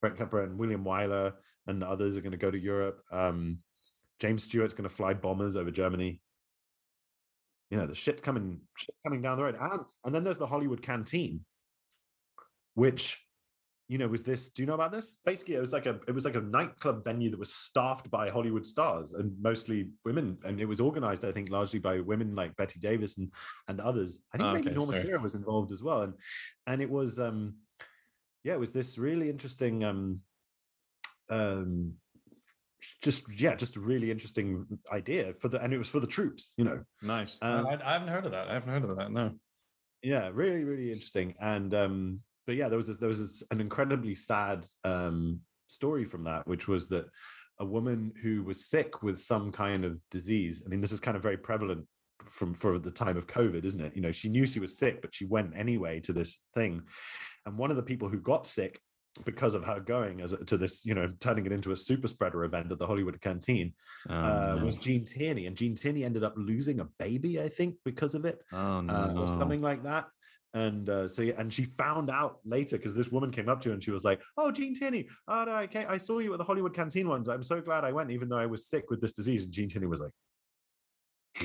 [0.00, 1.34] Frank Capra and William Wyler
[1.66, 3.02] and others are going to go to Europe.
[3.12, 3.58] Um,
[4.18, 6.20] James Stewart's going to fly bombers over Germany.
[7.70, 9.56] You know, the shit's coming, shit's coming down the road.
[9.60, 11.44] And, and then there's the Hollywood Canteen,
[12.74, 13.24] which,
[13.88, 15.14] you know, was this, do you know about this?
[15.24, 18.28] Basically, it was like a it was like a nightclub venue that was staffed by
[18.30, 20.38] Hollywood stars and mostly women.
[20.44, 23.32] And it was organized, I think, largely by women like Bette Davis and
[23.68, 24.20] and others.
[24.32, 25.02] I think Oh, maybe okay, Norma.
[25.02, 26.02] Shearer was involved as well.
[26.02, 26.14] And
[26.66, 27.54] and it was um
[28.44, 30.20] yeah, it was this really interesting um
[31.30, 31.94] um
[33.02, 36.52] just yeah, just a really interesting idea for the and it was for the troops,
[36.56, 36.82] you know.
[37.02, 37.38] Nice.
[37.42, 38.48] Um, I, I haven't heard of that.
[38.48, 39.12] I haven't heard of that.
[39.12, 39.32] No.
[40.02, 41.34] Yeah, really, really interesting.
[41.40, 46.04] And um, but yeah, there was this, there was this, an incredibly sad um story
[46.04, 47.06] from that, which was that
[47.58, 50.62] a woman who was sick with some kind of disease.
[50.64, 51.86] I mean, this is kind of very prevalent
[52.24, 53.94] from for the time of COVID, isn't it?
[53.94, 56.82] You know, she knew she was sick, but she went anyway to this thing.
[57.46, 58.80] And one of the people who got sick
[59.24, 62.08] because of her going as a, to this, you know, turning it into a super
[62.08, 63.72] spreader event at the Hollywood Canteen
[64.08, 64.64] Oh, uh, no.
[64.64, 68.24] was Gene Tierney, and Gene Tierney ended up losing a baby, I think, because of
[68.24, 68.92] it oh no.
[68.92, 70.06] uh, or something like that.
[70.52, 73.68] And uh, so, yeah, and she found out later because this woman came up to
[73.68, 76.38] her and she was like, "Oh, Gene Tierney, oh no, I, I saw you at
[76.38, 77.28] the Hollywood Canteen once.
[77.28, 79.68] I'm so glad I went, even though I was sick with this disease." And Gene
[79.68, 80.10] Tierney was like,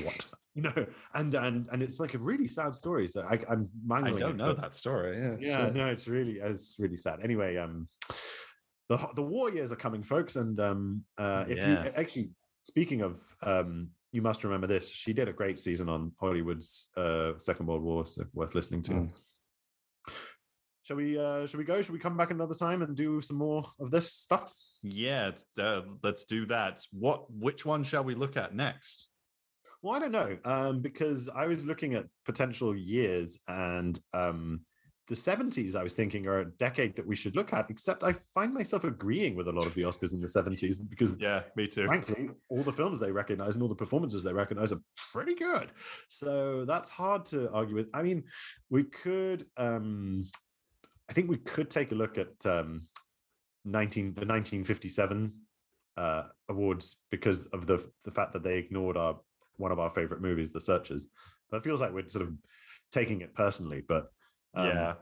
[0.02, 0.26] what?
[0.56, 3.08] You know, and and and it's like a really sad story.
[3.08, 5.14] So I, I'm I don't it, know that story.
[5.14, 5.36] Yeah.
[5.38, 5.74] yeah shit.
[5.74, 7.86] no it's really it's really sad anyway um
[8.88, 11.84] the the war years are coming folks and um uh if Yeah.
[11.84, 12.30] you actually
[12.62, 17.32] speaking of um you must remember this she did a great season on hollywood's uh
[17.36, 19.12] second world war so worth listening to Mm.
[20.84, 23.36] shall we uh shall we go shall we come back another time and do some
[23.36, 26.80] more of this stuff Yeah, uh, let's do that.
[26.92, 27.30] What?
[27.30, 29.08] Which one shall we look at next?
[29.82, 34.60] Well, I don't know, um, because I was looking at potential years, and um,
[35.08, 37.70] the 70s, I was thinking, are a decade that we should look at.
[37.70, 41.16] Except I find myself agreeing with a lot of the Oscars in the 70s because,
[41.20, 41.86] Yeah, me too.
[41.86, 44.80] frankly, all the films they recognize and all the performances they recognize are
[45.12, 45.70] pretty good.
[46.08, 47.88] So that's hard to argue with.
[47.94, 48.24] I mean,
[48.70, 50.24] we could, um,
[51.08, 52.80] I think we could take a look at um,
[53.64, 55.32] 19 the 1957
[55.96, 59.18] uh, awards because of the the fact that they ignored our
[59.56, 61.08] one of our favorite movies, The Searchers.
[61.50, 62.34] But it feels like we're sort of
[62.92, 64.06] taking it personally, but
[64.54, 64.94] um, yeah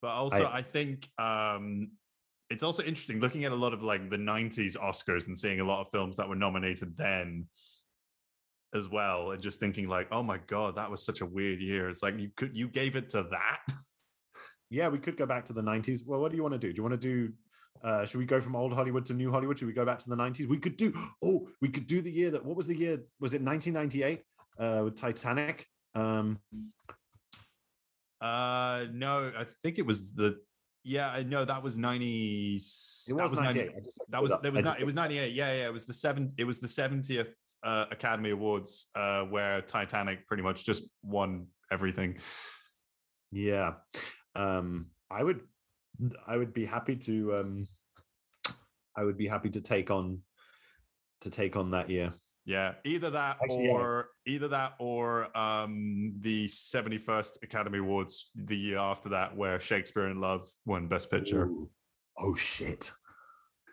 [0.00, 1.90] but also I- I, think um
[2.50, 5.64] it's also interesting looking at a lot of like the 90s oscars and seeing a
[5.64, 7.46] lot of films that were nominated then
[8.74, 11.88] as well and just thinking like oh my god that was such a weird year
[11.88, 13.60] it's like you could you gave it to that
[14.70, 16.00] yeah, we could go back to the 90s.
[16.04, 16.72] Well, what do you want to do?
[16.72, 17.32] Do you want to do?
[17.82, 19.58] Uh, should we go from old Hollywood to new Hollywood?
[19.58, 20.48] Should we go back to the 90s?
[20.48, 20.92] We could do.
[21.22, 22.44] Oh, we could do the year that.
[22.44, 23.00] What was the year?
[23.20, 24.22] Was it 1998
[24.58, 25.66] uh, with Titanic?
[25.94, 26.38] Um,
[28.20, 30.40] uh no i think it was the
[30.82, 32.62] yeah no, that was 90 It
[33.16, 33.70] that was was 90 98.
[33.76, 35.84] I just looked that was there was not it was 98 yeah yeah it was
[35.84, 37.28] the seven it was the 70th
[37.62, 42.18] uh, academy awards uh where titanic pretty much just won everything
[43.30, 43.74] Yeah.
[44.34, 45.40] Um I would
[46.26, 47.66] I would be happy to um
[48.96, 50.20] I would be happy to take on
[51.22, 52.12] to take on that year.
[52.44, 53.72] Yeah, either that Actually, yeah.
[53.72, 60.08] or either that or um the 71st Academy Awards the year after that where Shakespeare
[60.08, 61.46] in Love won Best Picture.
[61.46, 61.70] Ooh.
[62.16, 62.90] Oh shit.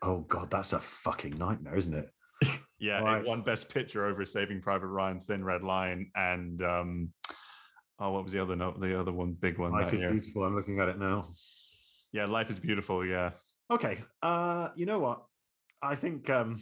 [0.01, 2.09] Oh god, that's a fucking nightmare, isn't it?
[2.78, 3.21] Yeah, Right.
[3.21, 7.09] it won Best Picture over Saving Private Ryan, Thin Red Line, and um
[7.99, 10.11] oh what was the other note the other one big one Life that is year?
[10.11, 10.43] beautiful.
[10.43, 11.30] I'm looking at it now.
[12.16, 13.32] Yeah, Life is Beautiful, yeah.
[13.70, 14.01] Okay.
[14.22, 15.26] Uh you know what?
[15.82, 16.61] I think um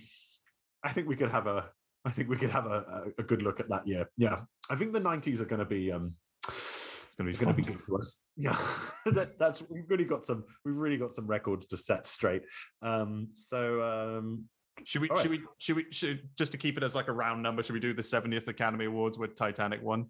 [0.83, 1.69] I think we could have a
[2.03, 4.09] I think we could have a, a, a good look at that year.
[4.17, 4.41] Yeah.
[4.71, 6.15] I think the 90s are gonna be um
[6.47, 8.23] It's gonna be going to be good to us.
[8.35, 8.57] Yeah,
[9.05, 12.41] that, that's we've really got some we've really got some records to set straight.
[12.81, 14.45] Um, so um,
[14.85, 17.13] Should we All should we should we should just to keep it as like a
[17.13, 20.07] round number, should we do the 70th Academy Awards with Titanic won?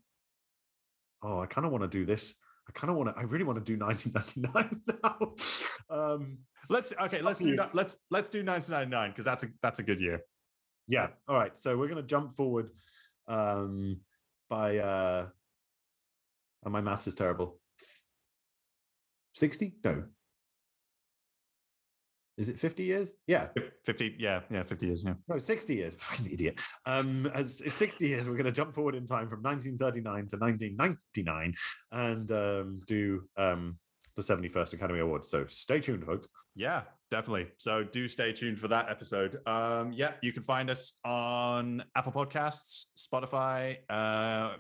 [1.22, 2.36] oh, I kind of want to do this.
[2.68, 3.16] I kind of want to.
[3.18, 5.34] I really want to do 1999 now.
[5.90, 6.38] um,
[6.70, 7.58] Let's okay, let's do.
[7.74, 10.22] Let's let's do 1999 because that's a that's a good year.
[10.88, 11.08] yeah.
[11.28, 11.58] All right.
[11.58, 12.70] So we're going to jump forward
[13.28, 14.00] um,
[14.50, 14.78] by.
[14.78, 15.28] Uh,
[16.64, 17.60] and my maths is terrible.
[19.36, 19.74] 60?
[19.84, 20.06] No.
[22.38, 23.14] Is it 50 years?
[23.28, 23.50] Yeah.
[23.86, 25.14] 50, yeah, yeah, 50 years, yeah.
[25.28, 25.94] No, 60 years.
[25.98, 26.60] Fucking idiot.
[26.86, 31.54] Um, as 60 years, we're going to jump forward in time from 1939 to 1999
[31.92, 33.78] and um, do um,
[34.16, 35.30] the 71st Academy Awards.
[35.30, 36.28] So stay tuned, folks.
[36.56, 37.48] Yeah, definitely.
[37.58, 39.38] So do stay tuned for that episode.
[39.46, 43.78] Um, yeah, you can find us on Apple Podcasts, Spotify.
[43.90, 44.54] Uh,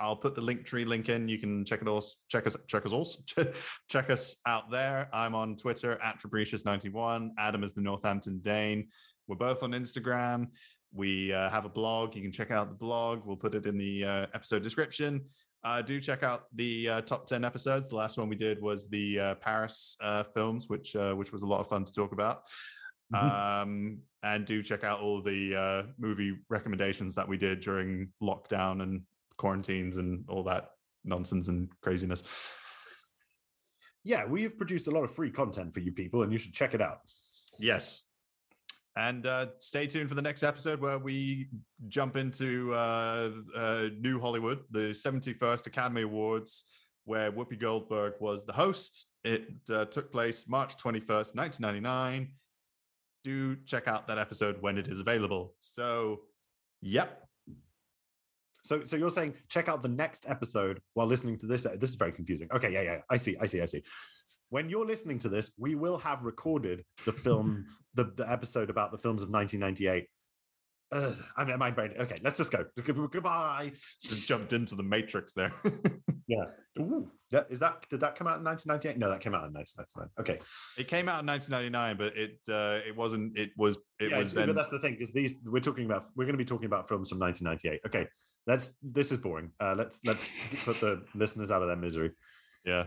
[0.00, 1.28] I'll put the link tree link in.
[1.28, 2.02] You can check it all.
[2.28, 2.56] Check us.
[2.66, 3.08] Check us all.
[3.88, 5.08] check us out there.
[5.12, 7.30] I'm on Twitter at Fabricius91.
[7.38, 8.88] Adam is the Northampton Dane.
[9.28, 10.48] We're both on Instagram.
[10.92, 12.16] We uh, have a blog.
[12.16, 13.24] You can check out the blog.
[13.24, 15.26] We'll put it in the uh, episode description.
[15.62, 17.88] Uh, do check out the uh, top 10 episodes.
[17.88, 21.42] The last one we did was the uh, Paris uh, films, which uh, which was
[21.42, 22.44] a lot of fun to talk about.
[23.12, 28.82] Um, and do check out all the uh, movie recommendations that we did during lockdown
[28.82, 29.02] and
[29.40, 30.70] quarantines and all that
[31.04, 32.22] nonsense and craziness.
[34.04, 36.74] Yeah, we've produced a lot of free content for you people, and you should check
[36.74, 36.98] it out.
[37.58, 38.04] Yes.
[38.96, 41.48] And uh, stay tuned for the next episode where we
[41.88, 46.64] jump into uh, uh, New Hollywood, the 71st Academy Awards,
[47.04, 49.06] where Whoopi Goldberg was the host.
[49.24, 52.32] It uh, took place March 21st, 1999.
[53.24, 55.54] Do check out that episode when it is available.
[55.60, 56.20] So,
[56.82, 57.22] yep.
[58.62, 61.64] So, so you're saying check out the next episode while listening to this.
[61.64, 62.48] This is very confusing.
[62.52, 63.82] Okay, yeah, yeah, I see, I see, I see.
[64.50, 68.90] When you're listening to this, we will have recorded the film, the, the episode about
[68.90, 70.06] the films of 1998.
[70.92, 71.92] Uh, I'm mean, my brain.
[71.98, 72.64] Okay, let's just go.
[72.84, 73.70] Goodbye.
[73.74, 75.52] Just jumped into the matrix there.
[76.26, 76.44] yeah.
[76.80, 77.08] Ooh.
[77.30, 78.98] That, is that did that come out in 1998?
[78.98, 80.08] No, that came out in 1999.
[80.18, 80.44] Okay.
[80.76, 83.38] It came out in 1999, but it uh, it wasn't.
[83.38, 83.76] It was.
[84.00, 84.34] It yeah, was.
[84.34, 84.46] Then...
[84.46, 86.06] But that's the thing is these we're talking about.
[86.16, 87.82] We're going to be talking about films from 1998.
[87.86, 88.10] Okay.
[88.46, 88.74] Let's.
[88.82, 89.50] This is boring.
[89.60, 92.12] Uh, let's let's put the listeners out of their misery.
[92.64, 92.86] Yeah.